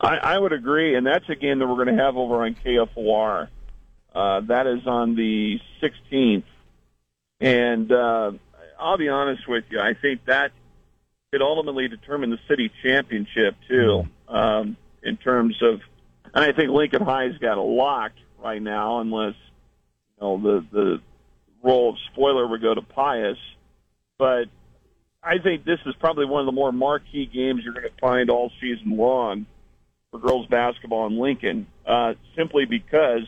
I, 0.00 0.16
I 0.16 0.38
would 0.38 0.52
agree, 0.52 0.96
and 0.96 1.06
that's 1.06 1.28
a 1.30 1.34
game 1.34 1.60
that 1.60 1.66
we're 1.66 1.82
going 1.82 1.96
to 1.96 2.02
have 2.02 2.16
over 2.16 2.44
on 2.44 2.56
KFOR. 2.64 3.48
Uh, 4.14 4.40
that 4.40 4.66
is 4.66 4.86
on 4.86 5.14
the 5.14 5.58
16th, 5.82 6.44
and 7.40 7.90
uh, 7.90 8.32
I'll 8.82 8.98
be 8.98 9.08
honest 9.08 9.48
with 9.48 9.64
you. 9.70 9.78
I 9.78 9.94
think 9.94 10.24
that 10.26 10.52
could 11.30 11.42
ultimately 11.42 11.88
determine 11.88 12.30
the 12.30 12.38
city 12.48 12.70
championship 12.82 13.56
too, 13.68 14.04
um, 14.28 14.76
in 15.02 15.16
terms 15.16 15.56
of. 15.62 15.80
And 16.34 16.44
I 16.44 16.52
think 16.52 16.70
Lincoln 16.70 17.02
High's 17.02 17.36
got 17.38 17.58
a 17.58 17.62
lock 17.62 18.12
right 18.42 18.60
now, 18.60 19.00
unless 19.00 19.34
you 20.16 20.20
know 20.20 20.38
the 20.38 20.66
the 20.72 21.00
role 21.62 21.90
of 21.90 21.96
spoiler 22.12 22.46
would 22.46 22.60
go 22.60 22.74
to 22.74 22.82
Pius. 22.82 23.38
But 24.18 24.46
I 25.22 25.38
think 25.38 25.64
this 25.64 25.78
is 25.86 25.94
probably 26.00 26.26
one 26.26 26.40
of 26.40 26.46
the 26.46 26.52
more 26.52 26.72
marquee 26.72 27.26
games 27.26 27.62
you're 27.64 27.74
going 27.74 27.86
to 27.86 28.00
find 28.00 28.30
all 28.30 28.50
season 28.60 28.96
long 28.96 29.46
for 30.10 30.18
girls 30.18 30.46
basketball 30.46 31.06
in 31.06 31.18
Lincoln, 31.18 31.66
uh, 31.86 32.14
simply 32.36 32.64
because 32.64 33.26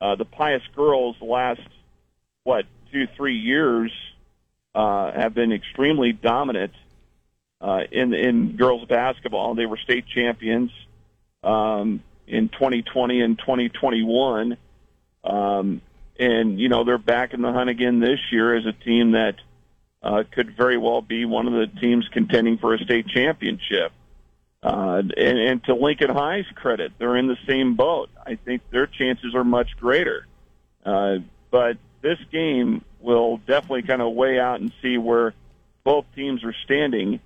uh, 0.00 0.16
the 0.16 0.24
Pius 0.24 0.62
girls 0.74 1.16
last 1.20 1.60
what 2.44 2.64
two 2.90 3.06
three 3.16 3.36
years 3.36 3.92
uh, 4.74 5.12
have 5.12 5.34
been 5.34 5.52
extremely 5.52 6.12
dominant 6.12 6.72
uh, 7.60 7.80
in 7.90 8.14
in 8.14 8.56
girls 8.56 8.86
basketball. 8.86 9.54
They 9.54 9.66
were 9.66 9.76
state 9.76 10.06
champions 10.06 10.70
um, 11.42 12.02
in 12.26 12.48
2020 12.48 13.20
and 13.20 13.38
2021, 13.38 14.56
um, 15.24 15.82
and 16.18 16.60
you 16.60 16.68
know 16.68 16.84
they're 16.84 16.98
back 16.98 17.34
in 17.34 17.42
the 17.42 17.52
hunt 17.52 17.70
again 17.70 18.00
this 18.00 18.20
year 18.30 18.56
as 18.56 18.66
a 18.66 18.72
team 18.72 19.12
that 19.12 19.36
uh, 20.02 20.24
could 20.30 20.56
very 20.56 20.78
well 20.78 21.02
be 21.02 21.24
one 21.24 21.46
of 21.46 21.52
the 21.52 21.80
teams 21.80 22.08
contending 22.12 22.58
for 22.58 22.74
a 22.74 22.78
state 22.78 23.06
championship. 23.08 23.92
Uh, 24.62 25.02
and, 25.16 25.38
and 25.38 25.64
to 25.64 25.74
Lincoln 25.74 26.10
High's 26.10 26.44
credit, 26.54 26.92
they're 26.98 27.16
in 27.16 27.28
the 27.28 27.38
same 27.46 27.76
boat. 27.76 28.10
I 28.26 28.34
think 28.34 28.62
their 28.70 28.86
chances 28.86 29.34
are 29.34 29.44
much 29.44 29.68
greater. 29.78 30.26
Uh, 30.84 31.16
but 31.50 31.78
this 32.02 32.18
game 32.30 32.84
will 33.00 33.38
definitely 33.38 33.82
kind 33.82 34.02
of 34.02 34.12
weigh 34.12 34.38
out 34.38 34.60
and 34.60 34.72
see 34.82 34.98
where 34.98 35.34
both 35.84 36.04
teams 36.14 36.44
are 36.44 36.54
standing 36.64 37.20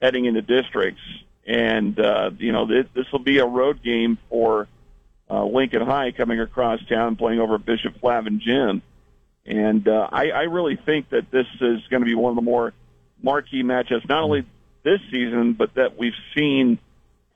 heading 0.00 0.26
into 0.26 0.42
districts. 0.42 1.00
And, 1.46 1.98
uh, 1.98 2.30
you 2.38 2.52
know, 2.52 2.66
this, 2.66 2.86
this 2.94 3.10
will 3.12 3.20
be 3.20 3.38
a 3.38 3.46
road 3.46 3.82
game 3.82 4.18
for 4.28 4.68
uh, 5.30 5.44
Lincoln 5.44 5.82
High 5.82 6.12
coming 6.12 6.40
across 6.40 6.80
town 6.86 7.16
playing 7.16 7.40
over 7.40 7.58
Bishop 7.58 8.00
Flavin 8.00 8.40
Gym. 8.40 8.82
And 9.46 9.86
uh, 9.88 10.08
I, 10.10 10.30
I 10.30 10.42
really 10.42 10.76
think 10.76 11.10
that 11.10 11.30
this 11.30 11.46
is 11.60 11.80
going 11.88 12.00
to 12.00 12.06
be 12.06 12.14
one 12.14 12.30
of 12.30 12.36
the 12.36 12.42
more 12.42 12.72
marquee 13.22 13.62
matchups, 13.62 14.08
not 14.08 14.22
only 14.22 14.46
this 14.82 15.00
season, 15.10 15.54
but 15.54 15.74
that 15.74 15.98
we've 15.98 16.14
seen 16.36 16.78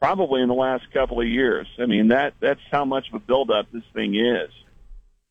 probably 0.00 0.42
in 0.42 0.48
the 0.48 0.54
last 0.54 0.90
couple 0.92 1.20
of 1.20 1.26
years. 1.26 1.66
I 1.78 1.86
mean, 1.86 2.08
that 2.08 2.34
that's 2.40 2.60
how 2.70 2.84
much 2.84 3.08
of 3.08 3.14
a 3.14 3.18
buildup 3.18 3.70
this 3.72 3.82
thing 3.92 4.14
is. 4.14 4.50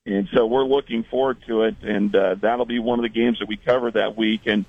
And 0.08 0.30
so 0.34 0.46
we're 0.46 0.63
looking 0.63 1.04
forward 1.04 1.39
to 1.48 1.63
it, 1.63 1.76
and 1.84 2.15
uh, 2.15 2.36
that'll 2.36 2.65
be 2.65 2.80
one 2.80 2.98
of 2.98 3.04
the 3.04 3.10
games 3.10 3.39
that 3.39 3.50
we 3.50 3.58
cover 3.58 3.91
that 3.91 4.15
week. 4.15 4.41
And 4.46 4.63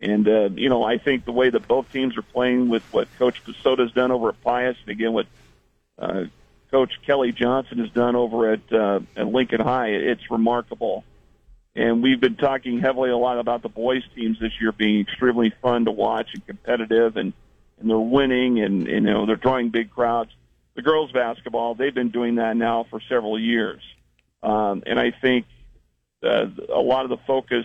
and 0.00 0.28
uh, 0.28 0.50
you 0.54 0.68
know, 0.68 0.84
I 0.84 0.98
think 0.98 1.24
the 1.24 1.32
way 1.32 1.48
that 1.48 1.66
both 1.66 1.90
teams 1.90 2.18
are 2.18 2.22
playing 2.22 2.68
with 2.68 2.82
what 2.92 3.08
Coach 3.18 3.40
Psota's 3.62 3.92
done 3.92 4.10
over 4.10 4.28
at 4.28 4.42
Pius, 4.42 4.76
and 4.82 4.90
again 4.90 5.14
what 5.14 5.26
uh, 5.98 6.24
Coach 6.70 6.92
Kelly 7.06 7.32
Johnson 7.32 7.78
has 7.78 7.88
done 7.92 8.14
over 8.14 8.52
at 8.52 8.70
uh, 8.70 9.00
at 9.16 9.26
Lincoln 9.26 9.62
High, 9.62 9.88
it's 9.88 10.30
remarkable. 10.30 11.02
And 11.74 12.02
we've 12.02 12.20
been 12.20 12.36
talking 12.36 12.78
heavily 12.78 13.08
a 13.08 13.16
lot 13.16 13.38
about 13.38 13.62
the 13.62 13.70
boys 13.70 14.02
teams 14.14 14.38
this 14.38 14.52
year 14.60 14.70
being 14.70 15.00
extremely 15.00 15.50
fun 15.62 15.86
to 15.86 15.92
watch 15.92 16.28
and 16.34 16.46
competitive, 16.46 17.16
and 17.16 17.32
and 17.80 17.88
they're 17.88 17.98
winning, 17.98 18.60
and, 18.60 18.86
and 18.86 19.06
you 19.06 19.12
know 19.12 19.24
they're 19.24 19.36
drawing 19.36 19.70
big 19.70 19.90
crowds. 19.90 20.30
the 20.74 20.82
girls 20.82 21.10
basketball, 21.10 21.74
they've 21.74 21.94
been 21.94 22.10
doing 22.10 22.34
that 22.34 22.54
now 22.54 22.84
for 22.90 23.00
several 23.08 23.38
years. 23.40 23.80
Um, 24.44 24.82
and 24.86 25.00
I 25.00 25.10
think 25.10 25.46
uh, 26.22 26.46
a 26.72 26.80
lot 26.80 27.04
of 27.04 27.10
the 27.10 27.18
focus 27.26 27.64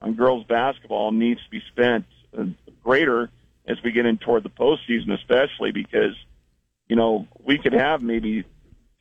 on 0.00 0.14
girls 0.14 0.44
basketball 0.44 1.12
needs 1.12 1.40
to 1.44 1.50
be 1.50 1.62
spent 1.70 2.06
uh, 2.36 2.44
greater 2.82 3.30
as 3.66 3.76
we 3.84 3.92
get 3.92 4.06
in 4.06 4.16
toward 4.16 4.42
the 4.42 4.50
postseason, 4.50 5.12
especially 5.12 5.72
because, 5.72 6.16
you 6.88 6.96
know, 6.96 7.28
we 7.44 7.58
could 7.58 7.74
have 7.74 8.02
maybe 8.02 8.44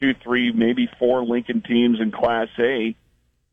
two, 0.01 0.13
three, 0.21 0.51
maybe 0.51 0.89
four 0.99 1.23
Lincoln 1.23 1.61
teams 1.61 1.99
in 2.01 2.11
Class 2.11 2.49
A 2.59 2.95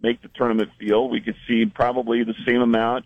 make 0.03 0.21
the 0.21 0.29
tournament 0.35 0.71
field. 0.79 1.13
We 1.13 1.21
could 1.21 1.37
see 1.47 1.65
probably 1.67 2.25
the 2.25 2.35
same 2.45 2.61
amount 2.61 3.05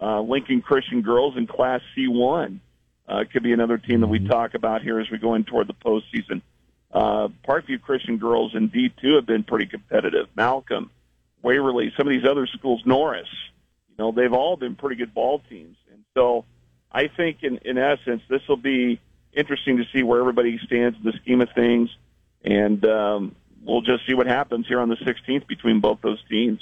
uh, 0.00 0.20
Lincoln 0.20 0.60
Christian 0.60 1.02
girls 1.02 1.36
in 1.36 1.46
Class 1.46 1.80
C1 1.96 2.60
uh, 3.08 3.24
could 3.32 3.42
be 3.42 3.52
another 3.52 3.78
team 3.78 4.00
that 4.00 4.08
we 4.08 4.26
talk 4.26 4.54
about 4.54 4.82
here 4.82 5.00
as 5.00 5.10
we 5.10 5.18
go 5.18 5.34
in 5.34 5.44
toward 5.44 5.68
the 5.68 5.74
postseason. 5.74 6.42
Uh, 6.96 7.28
Parkview 7.46 7.82
Christian 7.82 8.16
girls 8.16 8.54
in 8.54 8.70
D2 8.70 9.16
have 9.16 9.26
been 9.26 9.42
pretty 9.42 9.66
competitive. 9.66 10.28
Malcolm, 10.34 10.90
Waverly, 11.42 11.92
some 11.94 12.06
of 12.06 12.10
these 12.10 12.24
other 12.24 12.46
schools, 12.46 12.80
Norris, 12.86 13.28
you 13.90 13.96
know, 13.98 14.12
they've 14.12 14.32
all 14.32 14.56
been 14.56 14.76
pretty 14.76 14.96
good 14.96 15.12
ball 15.12 15.42
teams. 15.50 15.76
And 15.92 16.02
so 16.14 16.46
I 16.90 17.08
think 17.08 17.42
in, 17.42 17.58
in 17.58 17.76
essence, 17.76 18.22
this 18.30 18.40
will 18.48 18.56
be 18.56 18.98
interesting 19.34 19.76
to 19.76 19.84
see 19.92 20.02
where 20.02 20.20
everybody 20.20 20.58
stands 20.64 20.96
in 20.96 21.04
the 21.04 21.12
scheme 21.18 21.42
of 21.42 21.50
things. 21.54 21.90
And 22.42 22.82
um, 22.86 23.36
we'll 23.62 23.82
just 23.82 24.06
see 24.06 24.14
what 24.14 24.26
happens 24.26 24.66
here 24.66 24.80
on 24.80 24.88
the 24.88 24.96
16th 24.96 25.46
between 25.46 25.80
both 25.80 26.00
those 26.00 26.24
teams. 26.30 26.60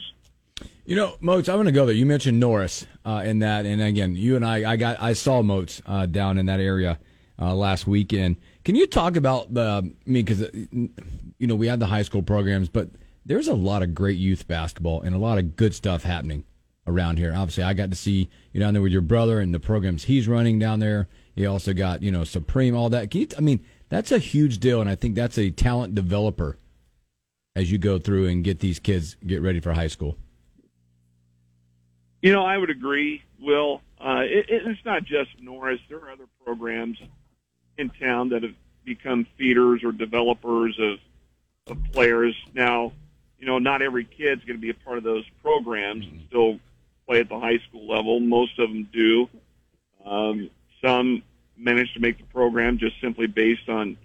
You 0.84 0.96
know, 0.96 1.14
Moats, 1.20 1.48
I'm 1.48 1.58
going 1.58 1.66
to 1.66 1.72
go 1.72 1.86
there. 1.86 1.94
You 1.94 2.06
mentioned 2.06 2.40
Norris 2.40 2.88
uh, 3.04 3.22
in 3.24 3.38
that, 3.38 3.66
and 3.66 3.80
again, 3.80 4.16
you 4.16 4.34
and 4.34 4.44
I, 4.44 4.72
I 4.72 4.76
got, 4.76 5.00
I 5.00 5.12
saw 5.12 5.42
Moats 5.42 5.80
uh, 5.86 6.06
down 6.06 6.38
in 6.38 6.46
that 6.46 6.58
area 6.58 6.98
uh, 7.40 7.54
last 7.54 7.86
weekend. 7.86 8.36
Can 8.64 8.76
you 8.76 8.86
talk 8.86 9.16
about 9.16 9.52
the? 9.52 9.62
I 9.62 10.10
mean, 10.10 10.24
because 10.24 10.40
you 10.52 11.46
know 11.46 11.54
we 11.54 11.66
had 11.66 11.80
the 11.80 11.86
high 11.86 12.02
school 12.02 12.22
programs, 12.22 12.68
but 12.70 12.88
there's 13.26 13.48
a 13.48 13.54
lot 13.54 13.82
of 13.82 13.94
great 13.94 14.16
youth 14.16 14.48
basketball 14.48 15.02
and 15.02 15.14
a 15.14 15.18
lot 15.18 15.38
of 15.38 15.54
good 15.56 15.74
stuff 15.74 16.02
happening 16.02 16.44
around 16.86 17.18
here. 17.18 17.34
Obviously, 17.34 17.62
I 17.62 17.74
got 17.74 17.90
to 17.90 17.96
see 17.96 18.30
you 18.52 18.60
down 18.60 18.72
there 18.72 18.82
with 18.82 18.92
your 18.92 19.02
brother 19.02 19.38
and 19.38 19.52
the 19.52 19.60
programs 19.60 20.04
he's 20.04 20.26
running 20.26 20.58
down 20.58 20.80
there. 20.80 21.08
He 21.36 21.44
also 21.44 21.74
got 21.74 22.02
you 22.02 22.10
know 22.10 22.24
Supreme, 22.24 22.74
all 22.74 22.88
that. 22.88 23.14
You? 23.14 23.28
I 23.36 23.42
mean, 23.42 23.62
that's 23.90 24.10
a 24.10 24.18
huge 24.18 24.58
deal, 24.58 24.80
and 24.80 24.88
I 24.88 24.94
think 24.94 25.14
that's 25.14 25.36
a 25.36 25.50
talent 25.50 25.94
developer 25.94 26.56
as 27.54 27.70
you 27.70 27.76
go 27.76 27.98
through 27.98 28.28
and 28.28 28.42
get 28.42 28.60
these 28.60 28.78
kids 28.78 29.16
get 29.26 29.42
ready 29.42 29.60
for 29.60 29.74
high 29.74 29.88
school. 29.88 30.16
You 32.22 32.32
know, 32.32 32.46
I 32.46 32.56
would 32.56 32.70
agree, 32.70 33.22
Will. 33.38 33.82
Uh, 34.00 34.22
it, 34.24 34.46
it's 34.48 34.84
not 34.86 35.04
just 35.04 35.30
Norris. 35.38 35.80
There 35.90 35.98
are 35.98 36.10
other 36.10 36.24
programs 36.42 36.96
in 37.78 37.90
town 37.90 38.30
that 38.30 38.42
have 38.42 38.54
become 38.84 39.26
feeders 39.38 39.82
or 39.84 39.92
developers 39.92 40.78
of, 40.78 40.98
of 41.66 41.92
players. 41.92 42.34
Now, 42.54 42.92
you 43.38 43.46
know, 43.46 43.58
not 43.58 43.82
every 43.82 44.04
kid's 44.04 44.44
going 44.44 44.56
to 44.56 44.60
be 44.60 44.70
a 44.70 44.74
part 44.74 44.98
of 44.98 45.04
those 45.04 45.24
programs 45.42 46.06
and 46.06 46.22
still 46.28 46.58
play 47.06 47.20
at 47.20 47.28
the 47.28 47.38
high 47.38 47.58
school 47.68 47.86
level. 47.86 48.20
Most 48.20 48.58
of 48.58 48.68
them 48.68 48.88
do. 48.92 49.28
Um, 50.04 50.50
some 50.84 51.22
manage 51.56 51.92
to 51.94 52.00
make 52.00 52.18
the 52.18 52.24
program 52.24 52.78
just 52.78 53.00
simply 53.00 53.26
based 53.26 53.68
on 53.68 53.96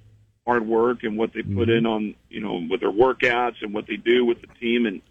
hard 0.46 0.66
work 0.66 1.04
and 1.04 1.18
what 1.18 1.34
they 1.34 1.42
put 1.42 1.70
in 1.70 1.86
on, 1.86 2.16
you 2.30 2.42
know, 2.42 2.66
with 2.70 2.80
their 2.80 2.92
workouts 2.92 3.56
and 3.62 3.74
what 3.74 3.86
they 3.88 3.98
do 3.98 4.26
with 4.26 4.42
the 4.42 4.48
team 4.60 4.86
and 4.86 5.02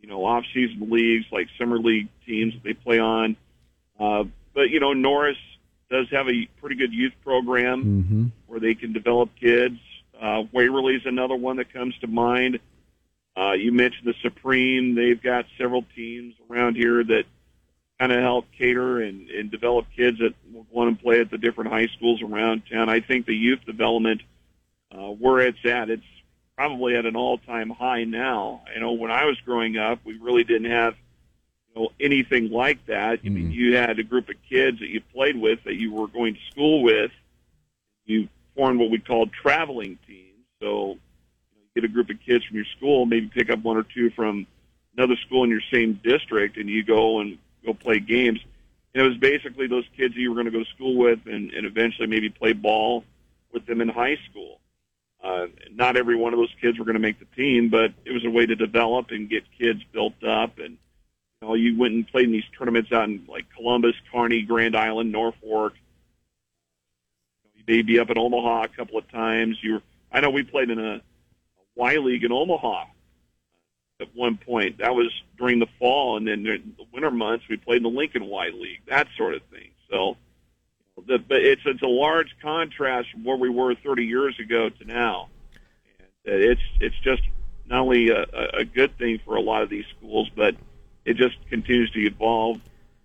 you 0.00 0.08
know, 0.08 0.24
off-season 0.24 0.90
leagues 0.90 1.26
like 1.32 1.48
summer 1.58 1.78
league 1.78 2.08
teams 2.24 2.54
that 2.54 2.62
they 2.62 2.72
play 2.72 2.98
on. 2.98 3.36
Uh, 3.98 4.24
but 4.54 4.70
you 4.70 4.80
know, 4.80 4.92
Norris 4.92 5.36
does 5.90 6.06
have 6.10 6.28
a 6.28 6.46
pretty 6.60 6.76
good 6.76 6.92
youth 6.92 7.14
program 7.24 7.84
Mm-hmm. 7.84 8.26
where 8.46 8.60
they 8.60 8.74
can 8.74 8.92
develop 8.92 9.30
kids. 9.40 9.78
Uh, 10.20 10.42
Waverly's 10.52 11.02
another 11.04 11.36
one 11.36 11.56
that 11.56 11.72
comes 11.72 11.96
to 12.00 12.06
mind. 12.06 12.58
Uh, 13.36 13.52
you 13.52 13.72
mentioned 13.72 14.06
the 14.06 14.14
Supreme; 14.22 14.94
they've 14.94 15.22
got 15.22 15.46
several 15.56 15.84
teams 15.94 16.34
around 16.50 16.76
here 16.76 17.04
that 17.04 17.24
kind 18.00 18.12
of 18.12 18.20
help 18.20 18.46
cater 18.56 19.00
and, 19.00 19.28
and 19.30 19.50
develop 19.50 19.86
kids 19.96 20.18
that 20.18 20.34
want 20.70 20.96
to 20.96 21.02
play 21.02 21.20
at 21.20 21.30
the 21.30 21.38
different 21.38 21.70
high 21.70 21.86
schools 21.96 22.20
around 22.22 22.62
town. 22.70 22.88
I 22.88 23.00
think 23.00 23.26
the 23.26 23.34
youth 23.36 23.60
development, 23.64 24.22
uh, 24.92 25.08
where 25.08 25.40
it's 25.40 25.64
at, 25.64 25.88
it's 25.90 26.02
probably 26.56 26.96
at 26.96 27.06
an 27.06 27.14
all-time 27.16 27.70
high 27.70 28.04
now. 28.04 28.62
You 28.74 28.80
know, 28.80 28.92
when 28.92 29.10
I 29.12 29.24
was 29.24 29.38
growing 29.44 29.76
up, 29.78 30.00
we 30.04 30.18
really 30.18 30.42
didn't 30.44 30.70
have 30.70 30.94
know 31.78 31.92
anything 32.00 32.50
like 32.50 32.84
that. 32.86 33.20
I 33.24 33.28
mean, 33.28 33.50
you 33.50 33.76
had 33.76 33.98
a 33.98 34.02
group 34.02 34.28
of 34.28 34.36
kids 34.48 34.80
that 34.80 34.88
you 34.88 35.00
played 35.12 35.40
with 35.40 35.64
that 35.64 35.74
you 35.74 35.92
were 35.92 36.08
going 36.08 36.34
to 36.34 36.40
school 36.50 36.82
with. 36.82 37.10
You 38.04 38.28
formed 38.54 38.80
what 38.80 38.90
we 38.90 38.98
called 38.98 39.32
traveling 39.32 39.98
teams. 40.06 40.44
So 40.60 40.66
you, 40.66 40.96
know, 40.96 40.98
get 41.74 41.84
a 41.84 41.88
group 41.88 42.10
of 42.10 42.16
kids 42.24 42.44
from 42.44 42.56
your 42.56 42.66
school, 42.76 43.06
maybe 43.06 43.28
pick 43.28 43.50
up 43.50 43.62
one 43.62 43.76
or 43.76 43.84
two 43.84 44.10
from 44.10 44.46
another 44.96 45.16
school 45.26 45.44
in 45.44 45.50
your 45.50 45.62
same 45.72 46.00
district, 46.02 46.56
and 46.56 46.68
you 46.68 46.82
go 46.82 47.20
and 47.20 47.38
go 47.64 47.72
play 47.72 48.00
games. 48.00 48.40
And 48.94 49.04
it 49.04 49.08
was 49.08 49.18
basically 49.18 49.68
those 49.68 49.84
kids 49.96 50.14
that 50.14 50.20
you 50.20 50.30
were 50.30 50.34
going 50.34 50.46
to 50.46 50.50
go 50.50 50.64
to 50.64 50.70
school 50.70 50.96
with, 50.96 51.20
and, 51.26 51.52
and 51.52 51.66
eventually 51.66 52.08
maybe 52.08 52.30
play 52.30 52.52
ball 52.52 53.04
with 53.52 53.66
them 53.66 53.80
in 53.80 53.88
high 53.88 54.16
school. 54.30 54.60
Uh, 55.22 55.46
not 55.72 55.96
every 55.96 56.16
one 56.16 56.32
of 56.32 56.38
those 56.38 56.54
kids 56.60 56.78
were 56.78 56.84
going 56.84 56.94
to 56.94 57.00
make 57.00 57.18
the 57.18 57.26
team, 57.36 57.68
but 57.68 57.92
it 58.04 58.12
was 58.12 58.24
a 58.24 58.30
way 58.30 58.46
to 58.46 58.54
develop 58.54 59.10
and 59.10 59.28
get 59.28 59.44
kids 59.58 59.80
built 59.92 60.14
up. 60.24 60.58
And 60.58 60.78
know, 61.42 61.54
you 61.54 61.76
went 61.78 61.94
and 61.94 62.06
played 62.06 62.26
in 62.26 62.32
these 62.32 62.44
tournaments 62.56 62.92
out 62.92 63.04
in 63.04 63.24
like 63.28 63.46
Columbus, 63.54 63.94
Kearney, 64.12 64.42
Grand 64.42 64.76
Island, 64.76 65.12
Norfolk. 65.12 65.74
You 67.56 67.62
may 67.66 67.82
be 67.82 67.98
up 67.98 68.10
in 68.10 68.18
Omaha 68.18 68.64
a 68.64 68.68
couple 68.68 68.98
of 68.98 69.10
times. 69.10 69.58
You, 69.62 69.80
I 70.12 70.20
know 70.20 70.30
we 70.30 70.42
played 70.42 70.70
in 70.70 70.78
a, 70.78 70.94
a 70.94 71.00
Y 71.76 71.96
League 71.96 72.24
in 72.24 72.32
Omaha 72.32 72.84
at 74.00 74.14
one 74.14 74.36
point. 74.36 74.78
That 74.78 74.94
was 74.94 75.12
during 75.38 75.58
the 75.58 75.68
fall, 75.78 76.16
and 76.16 76.26
then 76.26 76.42
the 76.44 76.84
winter 76.92 77.10
months 77.10 77.44
we 77.48 77.56
played 77.56 77.78
in 77.78 77.82
the 77.82 77.88
Lincoln 77.88 78.26
Y 78.26 78.48
League, 78.48 78.82
that 78.88 79.08
sort 79.16 79.34
of 79.34 79.42
thing. 79.44 79.70
So 79.90 80.16
the, 81.06 81.18
but 81.18 81.42
it's 81.42 81.62
it's 81.64 81.82
a 81.82 81.86
large 81.86 82.34
contrast 82.42 83.10
from 83.12 83.24
where 83.24 83.36
we 83.36 83.48
were 83.48 83.74
30 83.74 84.04
years 84.04 84.38
ago 84.40 84.68
to 84.68 84.84
now. 84.84 85.28
And 86.24 86.42
it's 86.42 86.60
it's 86.80 86.98
just 87.02 87.22
not 87.66 87.82
only 87.82 88.08
a, 88.08 88.24
a 88.54 88.64
good 88.64 88.96
thing 88.98 89.20
for 89.24 89.36
a 89.36 89.40
lot 89.40 89.62
of 89.62 89.68
these 89.68 89.84
schools, 89.96 90.30
but 90.34 90.56
it 91.08 91.16
just 91.16 91.36
continues 91.48 91.90
to 91.92 92.00
evolve 92.00 92.60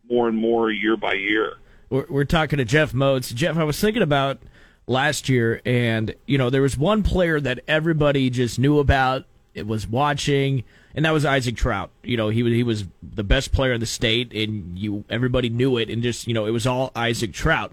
more 0.09 0.27
and 0.27 0.37
more 0.37 0.69
year 0.69 0.97
by 0.97 1.13
year. 1.13 1.53
We're, 1.89 2.05
we're 2.09 2.25
talking 2.25 2.57
to 2.57 2.65
Jeff 2.65 2.93
Moats. 2.93 3.31
Jeff, 3.31 3.57
I 3.57 3.63
was 3.63 3.79
thinking 3.79 4.01
about 4.01 4.39
last 4.87 5.29
year, 5.29 5.61
and 5.65 6.13
you 6.27 6.37
know 6.37 6.49
there 6.49 6.61
was 6.61 6.77
one 6.77 7.01
player 7.01 7.39
that 7.39 7.61
everybody 7.67 8.29
just 8.29 8.59
knew 8.59 8.79
about. 8.79 9.25
It 9.53 9.67
was 9.67 9.87
watching, 9.87 10.63
and 10.93 11.05
that 11.05 11.11
was 11.11 11.25
Isaac 11.25 11.55
Traudt. 11.55 11.89
You 12.03 12.17
know, 12.17 12.27
he 12.29 12.43
was 12.43 12.53
he 12.53 12.63
was 12.63 12.85
the 13.01 13.23
best 13.23 13.53
player 13.53 13.71
in 13.71 13.79
the 13.79 13.85
state, 13.85 14.33
and 14.33 14.77
you 14.77 15.05
everybody 15.09 15.49
knew 15.49 15.77
it, 15.77 15.89
and 15.89 16.03
just 16.03 16.27
you 16.27 16.33
know 16.33 16.45
it 16.45 16.51
was 16.51 16.67
all 16.67 16.91
Isaac 16.95 17.31
Traudt. 17.31 17.71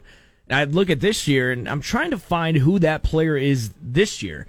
I 0.48 0.64
look 0.64 0.90
at 0.90 1.00
this 1.00 1.26
year, 1.26 1.50
and 1.50 1.68
I'm 1.68 1.80
trying 1.80 2.10
to 2.10 2.18
find 2.18 2.56
who 2.58 2.78
that 2.80 3.02
player 3.02 3.36
is 3.36 3.70
this 3.80 4.22
year. 4.22 4.46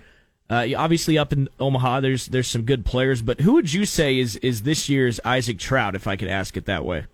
Uh, 0.52 0.68
obviously, 0.76 1.18
up 1.18 1.32
in 1.32 1.48
Omaha, 1.62 2.02
there's 2.02 2.26
there's 2.26 2.50
some 2.50 2.64
good 2.64 2.84
players, 2.84 3.22
but 3.22 3.40
who 3.40 3.54
would 3.54 3.72
you 3.72 3.86
say 3.86 4.20
is 4.20 4.36
is 4.38 4.64
this 4.64 4.90
year's 4.90 5.18
Isaac 5.24 5.58
Traudt, 5.58 5.96
if 5.96 6.08
I 6.08 6.18
could 6.18 6.28
ask 6.28 6.58
it 6.58 6.66
that 6.66 6.84
way? 6.84 7.06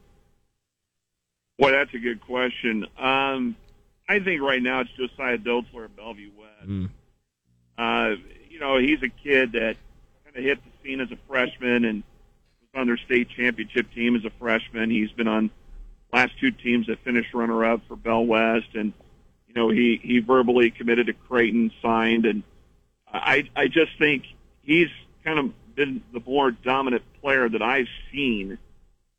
Boy, 1.59 1.71
that's 1.71 1.93
a 1.93 1.99
good 1.99 2.19
question. 2.19 2.87
Um, 2.97 3.55
I 4.09 4.19
think 4.19 4.41
right 4.41 4.61
now 4.61 4.79
it's 4.79 4.89
Josiah 4.97 5.37
Dotzler 5.37 5.85
at 5.85 5.95
Bellevue 5.95 6.31
West. 6.35 6.67
Mm. 6.67 6.89
Uh, 7.77 8.15
you 8.49 8.59
know, 8.59 8.79
he's 8.79 9.03
a 9.03 9.09
kid 9.09 9.51
that 9.51 9.75
kind 10.23 10.35
of 10.35 10.43
hit 10.43 10.57
the 10.63 10.71
scene 10.83 10.99
as 10.99 11.11
a 11.11 11.17
freshman 11.27 11.85
and 11.85 12.01
was 12.61 12.69
on 12.73 12.87
their 12.87 12.97
state 12.97 13.29
championship 13.29 13.93
team 13.93 14.15
as 14.15 14.25
a 14.25 14.31
freshman. 14.39 14.89
He's 14.89 15.11
been 15.11 15.27
on 15.27 15.51
last 16.11 16.33
two 16.39 16.49
teams 16.49 16.87
that 16.87 17.03
finished 17.03 17.35
runner 17.35 17.63
up 17.65 17.81
for 17.87 17.95
Bell 17.95 18.25
West, 18.25 18.73
and 18.73 18.93
you 19.47 19.53
know 19.53 19.69
he 19.69 19.99
he 20.01 20.21
verbally 20.21 20.71
committed 20.71 21.05
to 21.05 21.13
Creighton, 21.13 21.71
signed, 21.83 22.25
and 22.25 22.41
I 23.11 23.49
I 23.55 23.67
just 23.67 23.97
think 23.97 24.23
he's 24.63 24.89
kind 25.23 25.39
of 25.39 25.75
been 25.75 26.03
the 26.13 26.21
more 26.25 26.51
dominant 26.51 27.03
player 27.21 27.47
that 27.47 27.61
I've 27.61 27.87
seen 28.11 28.57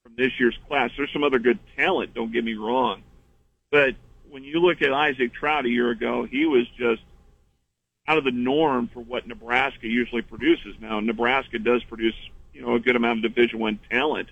from 0.03 0.15
this 0.17 0.33
year's 0.39 0.59
class. 0.69 0.91
There's 0.97 1.13
some 1.13 1.25
other 1.25 1.39
good 1.39 1.59
talent, 1.77 2.15
don't 2.15 2.33
get 2.33 2.45
me 2.45 2.55
wrong, 2.55 3.03
but 3.71 3.95
when 4.31 4.45
you 4.45 4.61
look 4.61 4.83
at 4.83 4.93
Isaac 4.93 5.33
Traudt 5.35 5.65
a 5.65 5.71
year 5.71 5.91
ago, 5.91 6.25
he 6.25 6.45
was 6.47 6.67
just 6.77 7.03
out 8.07 8.19
of 8.19 8.25
the 8.25 8.31
norm 8.31 8.89
for 8.89 9.01
what 9.01 9.27
Nebraska 9.27 9.87
usually 9.87 10.23
produces. 10.23 10.75
Now, 10.81 11.01
Nebraska 11.01 11.59
does 11.59 11.85
produce, 11.85 12.15
you 12.55 12.63
know, 12.63 12.75
a 12.75 12.81
good 12.81 12.97
amount 12.97 13.25
of 13.25 13.35
Division 13.35 13.59
One 13.59 13.79
talent, 13.91 14.29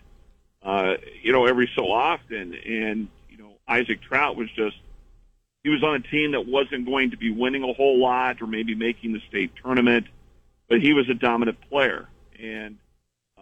uh, 0.62 0.94
you 1.22 1.32
know, 1.32 1.46
every 1.46 1.70
so 1.74 1.90
often. 1.90 2.54
And 2.54 3.08
you 3.28 3.38
know, 3.38 3.52
Isaac 3.68 4.00
Trout 4.02 4.36
was 4.36 4.50
just 4.50 4.76
he 5.66 5.70
was 5.70 5.82
on 5.82 5.96
a 5.96 6.00
team 6.00 6.30
that 6.30 6.46
wasn't 6.46 6.86
going 6.86 7.10
to 7.10 7.16
be 7.16 7.32
winning 7.32 7.64
a 7.64 7.72
whole 7.72 7.98
lot 7.98 8.40
or 8.40 8.46
maybe 8.46 8.76
making 8.76 9.12
the 9.12 9.20
state 9.28 9.50
tournament, 9.60 10.06
but 10.68 10.80
he 10.80 10.92
was 10.92 11.08
a 11.08 11.14
dominant 11.14 11.58
player, 11.68 12.06
and 12.40 12.76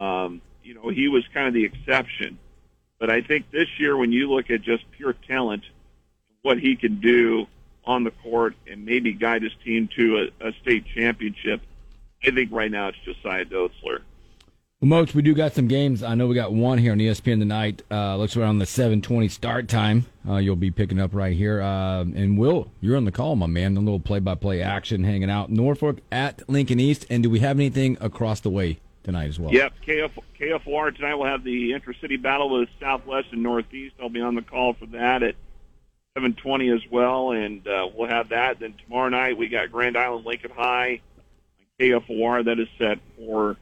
um, 0.00 0.40
you 0.62 0.72
know, 0.72 0.88
he 0.88 1.08
was 1.08 1.22
kind 1.34 1.46
of 1.46 1.52
the 1.52 1.66
exception. 1.66 2.38
But 2.98 3.10
I 3.10 3.20
think 3.20 3.50
this 3.50 3.68
year, 3.78 3.94
when 3.94 4.10
you 4.10 4.32
look 4.32 4.50
at 4.50 4.62
just 4.62 4.90
pure 4.92 5.12
talent, 5.12 5.64
what 6.40 6.58
he 6.58 6.76
can 6.76 6.98
do, 6.98 7.46
on 7.84 8.04
the 8.04 8.10
court 8.10 8.54
and 8.66 8.86
maybe 8.86 9.12
guide 9.12 9.42
his 9.42 9.52
team 9.62 9.90
to 9.94 10.30
a, 10.40 10.48
a 10.48 10.52
state 10.62 10.86
championship. 10.96 11.60
I 12.24 12.30
think 12.30 12.50
right 12.50 12.70
now 12.70 12.88
it's 12.88 12.98
Josiah 13.04 13.44
Dotzler. 13.44 14.00
Well, 14.84 15.02
Moach, 15.02 15.14
we 15.14 15.22
do 15.22 15.32
got 15.32 15.54
some 15.54 15.66
games. 15.66 16.02
I 16.02 16.14
know 16.14 16.26
we 16.26 16.34
got 16.34 16.52
one 16.52 16.76
here 16.76 16.92
on 16.92 16.98
ESPN 16.98 17.38
tonight. 17.38 17.80
Uh, 17.90 18.18
looks 18.18 18.36
around 18.36 18.58
the 18.58 18.66
7:20 18.66 19.30
start 19.30 19.66
time. 19.66 20.04
Uh, 20.28 20.36
you'll 20.36 20.56
be 20.56 20.70
picking 20.70 21.00
up 21.00 21.14
right 21.14 21.34
here. 21.34 21.62
Uh, 21.62 22.02
and 22.02 22.36
Will, 22.36 22.70
you're 22.82 22.94
on 22.94 23.06
the 23.06 23.10
call, 23.10 23.34
my 23.34 23.46
man. 23.46 23.78
A 23.78 23.80
little 23.80 23.98
play-by-play 23.98 24.60
action 24.60 25.02
hanging 25.02 25.30
out. 25.30 25.48
Norfolk 25.48 26.00
at 26.12 26.46
Lincoln 26.50 26.78
East. 26.78 27.06
And 27.08 27.22
do 27.22 27.30
we 27.30 27.38
have 27.38 27.56
anything 27.56 27.96
across 27.98 28.40
the 28.40 28.50
way 28.50 28.78
tonight 29.04 29.28
as 29.28 29.40
well? 29.40 29.54
Yep, 29.54 29.72
KF, 29.86 30.10
KFOR 30.38 30.94
tonight 30.94 31.14
We'll 31.14 31.28
have 31.28 31.44
the 31.44 31.70
intercity 31.70 32.20
battle 32.20 32.50
with 32.50 32.68
Southwest 32.78 33.28
and 33.32 33.42
Northeast. 33.42 33.94
I'll 34.02 34.10
be 34.10 34.20
on 34.20 34.34
the 34.34 34.42
call 34.42 34.74
for 34.74 34.84
that 34.88 35.22
at 35.22 35.34
7:20 36.18 36.76
as 36.76 36.82
well, 36.90 37.30
and 37.30 37.66
uh, 37.66 37.88
we'll 37.94 38.10
have 38.10 38.28
that. 38.28 38.60
Then 38.60 38.74
tomorrow 38.84 39.08
night 39.08 39.38
we 39.38 39.48
got 39.48 39.72
Grand 39.72 39.96
Island 39.96 40.26
Lincoln 40.26 40.50
High 40.50 41.00
KFOR. 41.80 42.44
That 42.44 42.60
is 42.60 42.68
set 42.76 42.98
for 43.16 43.56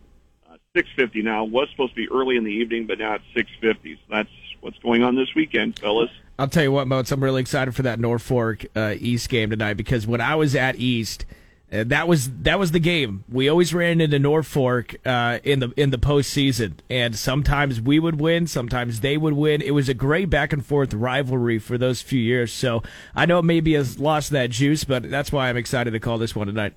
6:50 0.76 1.22
now. 1.22 1.44
Was 1.44 1.68
supposed 1.70 1.92
to 1.92 1.96
be 1.96 2.08
early 2.10 2.36
in 2.36 2.44
the 2.44 2.50
evening, 2.50 2.86
but 2.86 2.98
now 2.98 3.14
it's 3.14 3.24
6:50. 3.34 3.94
So 3.96 4.00
that's 4.10 4.30
what's 4.60 4.78
going 4.78 5.02
on 5.02 5.16
this 5.16 5.34
weekend, 5.34 5.78
fellas. 5.78 6.10
I'll 6.38 6.48
tell 6.48 6.62
you 6.62 6.72
what, 6.72 6.88
Moats, 6.88 7.12
I'm 7.12 7.22
really 7.22 7.42
excited 7.42 7.74
for 7.74 7.82
that 7.82 8.00
Norfolk 8.00 8.64
uh, 8.74 8.94
East 8.98 9.28
game 9.28 9.50
tonight 9.50 9.74
because 9.74 10.06
when 10.06 10.20
I 10.20 10.34
was 10.34 10.56
at 10.56 10.76
East, 10.76 11.26
uh, 11.70 11.84
that 11.84 12.08
was 12.08 12.30
that 12.42 12.58
was 12.58 12.72
the 12.72 12.80
game. 12.80 13.24
We 13.28 13.50
always 13.50 13.74
ran 13.74 14.00
into 14.00 14.18
Norfolk 14.18 14.96
uh, 15.04 15.40
in 15.44 15.60
the 15.60 15.72
in 15.76 15.90
the 15.90 15.98
postseason, 15.98 16.74
and 16.88 17.14
sometimes 17.14 17.78
we 17.78 17.98
would 17.98 18.18
win, 18.18 18.46
sometimes 18.46 19.00
they 19.00 19.18
would 19.18 19.34
win. 19.34 19.60
It 19.60 19.72
was 19.72 19.90
a 19.90 19.94
great 19.94 20.30
back 20.30 20.54
and 20.54 20.64
forth 20.64 20.94
rivalry 20.94 21.58
for 21.58 21.76
those 21.76 22.00
few 22.00 22.20
years. 22.20 22.50
So 22.50 22.82
I 23.14 23.26
know 23.26 23.40
it 23.40 23.44
maybe 23.44 23.74
has 23.74 23.98
lost 23.98 24.30
that 24.30 24.48
juice, 24.48 24.84
but 24.84 25.10
that's 25.10 25.30
why 25.30 25.50
I'm 25.50 25.58
excited 25.58 25.90
to 25.90 26.00
call 26.00 26.16
this 26.16 26.34
one 26.34 26.46
tonight. 26.46 26.72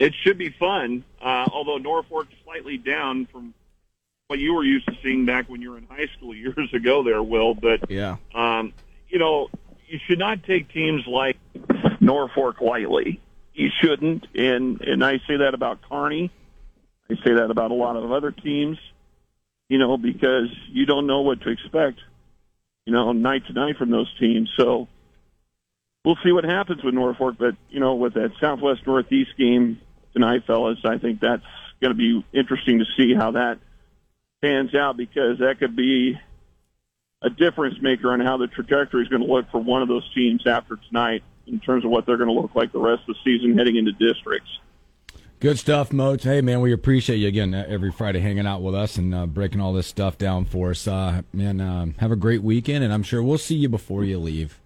It 0.00 0.14
should 0.24 0.38
be 0.38 0.48
fun, 0.48 1.04
uh, 1.20 1.46
although 1.52 1.76
Norfolk's 1.76 2.32
slightly 2.42 2.78
down 2.78 3.26
from 3.26 3.52
what 4.28 4.38
you 4.38 4.54
were 4.54 4.64
used 4.64 4.86
to 4.86 4.96
seeing 5.02 5.26
back 5.26 5.50
when 5.50 5.60
you 5.60 5.72
were 5.72 5.78
in 5.78 5.86
high 5.86 6.06
school 6.16 6.34
years 6.44 6.72
ago 6.72 7.02
there, 7.04 7.22
Will. 7.22 7.54
But, 7.54 7.90
Yeah. 7.90 8.16
um, 8.34 8.72
you 9.10 9.18
know, 9.18 9.50
you 9.86 9.98
should 10.06 10.18
not 10.18 10.42
take 10.44 10.72
teams 10.72 11.06
like 11.06 11.36
Norfolk 12.00 12.62
lightly. 12.62 13.20
You 13.52 13.68
shouldn't. 13.82 14.26
And, 14.34 14.80
and 14.80 15.04
I 15.04 15.18
say 15.28 15.36
that 15.38 15.52
about 15.52 15.80
Kearney. 15.82 16.30
I 17.10 17.14
say 17.16 17.34
that 17.34 17.50
about 17.50 17.70
a 17.70 17.74
lot 17.74 17.96
of 17.96 18.10
other 18.10 18.30
teams, 18.30 18.78
you 19.68 19.76
know, 19.76 19.98
because 19.98 20.48
you 20.70 20.86
don't 20.86 21.06
know 21.06 21.20
what 21.20 21.42
to 21.42 21.50
expect, 21.50 21.98
you 22.86 22.92
know, 22.94 23.12
night 23.12 23.46
to 23.48 23.52
night 23.52 23.76
from 23.76 23.90
those 23.90 24.10
teams. 24.18 24.48
So 24.56 24.88
we'll 26.06 26.18
see 26.24 26.32
what 26.32 26.44
happens 26.44 26.82
with 26.82 26.94
Norfolk. 26.94 27.34
But, 27.38 27.56
you 27.68 27.80
know, 27.80 27.96
with 27.96 28.14
that 28.14 28.30
Southwest 28.40 28.86
Northeast 28.86 29.32
game 29.36 29.80
tonight, 30.12 30.44
fellas, 30.46 30.78
I 30.84 30.98
think 30.98 31.20
that's 31.20 31.42
going 31.80 31.92
to 31.92 31.98
be 31.98 32.24
interesting 32.32 32.78
to 32.80 32.84
see 32.96 33.14
how 33.14 33.32
that 33.32 33.58
pans 34.42 34.74
out 34.74 34.96
because 34.96 35.38
that 35.38 35.58
could 35.58 35.76
be 35.76 36.18
a 37.22 37.30
difference 37.30 37.76
maker 37.80 38.12
on 38.12 38.20
how 38.20 38.36
the 38.36 38.46
trajectory 38.46 39.02
is 39.02 39.08
going 39.08 39.22
to 39.22 39.30
look 39.30 39.50
for 39.50 39.58
one 39.58 39.82
of 39.82 39.88
those 39.88 40.08
teams 40.14 40.46
after 40.46 40.78
tonight 40.88 41.22
in 41.46 41.60
terms 41.60 41.84
of 41.84 41.90
what 41.90 42.06
they're 42.06 42.16
going 42.16 42.34
to 42.34 42.40
look 42.40 42.54
like 42.54 42.72
the 42.72 42.78
rest 42.78 43.02
of 43.08 43.14
the 43.14 43.20
season 43.24 43.56
heading 43.56 43.76
into 43.76 43.92
districts. 43.92 44.48
Good 45.40 45.58
stuff, 45.58 45.88
Moach. 45.88 46.22
Hey, 46.22 46.42
man, 46.42 46.60
we 46.60 46.70
appreciate 46.72 47.16
you 47.16 47.28
again 47.28 47.54
uh, 47.54 47.64
every 47.66 47.90
Friday 47.90 48.20
hanging 48.20 48.46
out 48.46 48.60
with 48.60 48.74
us 48.74 48.96
and 48.96 49.14
uh, 49.14 49.26
breaking 49.26 49.58
all 49.58 49.72
this 49.72 49.86
stuff 49.86 50.18
down 50.18 50.44
for 50.44 50.70
us. 50.70 50.86
Uh, 50.86 51.22
man, 51.32 51.62
um, 51.62 51.94
have 51.98 52.12
a 52.12 52.16
great 52.16 52.42
weekend, 52.42 52.84
and 52.84 52.92
I'm 52.92 53.02
sure 53.02 53.22
we'll 53.22 53.38
see 53.38 53.54
you 53.54 53.70
before 53.70 54.04
you 54.04 54.18
leave. 54.18 54.60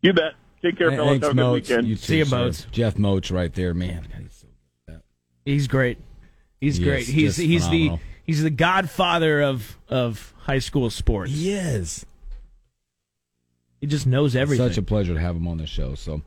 You 0.00 0.12
bet. 0.12 0.34
Take 0.60 0.78
care, 0.78 0.90
Hey, 0.90 0.96
fellas. 0.96 1.10
Thanks, 1.10 1.26
Have 1.26 1.38
a 1.38 1.40
good 1.40 1.52
weekend. 1.52 1.86
You 1.86 1.94
too, 1.94 2.02
See 2.02 2.18
you, 2.18 2.24
sir. 2.24 2.36
Moach. 2.36 2.70
Jeff 2.72 2.94
Moach 2.96 3.32
right 3.32 3.52
there, 3.54 3.74
man. 3.74 4.21
He's 5.44 5.66
great. 5.66 5.98
He's 6.60 6.76
He 6.76 6.84
great. 6.84 7.06
He's 7.06 7.36
he's 7.36 7.64
phenomenal. 7.66 7.96
the 7.96 8.02
he's 8.24 8.42
the 8.42 8.50
godfather 8.50 9.42
of 9.42 9.78
of 9.88 10.32
high 10.38 10.60
school 10.60 10.90
sports. 10.90 11.32
He 11.32 11.52
is. 11.52 12.06
He 13.80 13.86
just 13.88 14.06
knows 14.06 14.36
everything. 14.36 14.68
Such 14.68 14.78
a 14.78 14.82
pleasure 14.82 15.14
to 15.14 15.20
have 15.20 15.34
him 15.34 15.48
on 15.48 15.58
the 15.58 15.66
show. 15.66 15.96
So, 15.96 16.22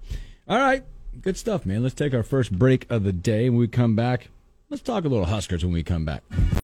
all 0.47 0.57
right, 0.57 0.83
good 1.21 1.37
stuff, 1.37 1.65
man. 1.65 1.83
Let's 1.83 1.95
take 1.95 2.13
our 2.13 2.23
first 2.23 2.51
break 2.51 2.85
of 2.89 3.03
the 3.03 3.13
day. 3.13 3.49
When 3.49 3.59
we 3.59 3.69
come 3.69 3.95
back, 3.95 4.27
let's 4.69 4.83
talk 4.83 5.05
a 5.05 5.07
little 5.07 5.25
Huskers 5.25 5.63
when 5.63 5.73
we 5.73 5.81
come 5.81 6.03
back. 6.03 6.21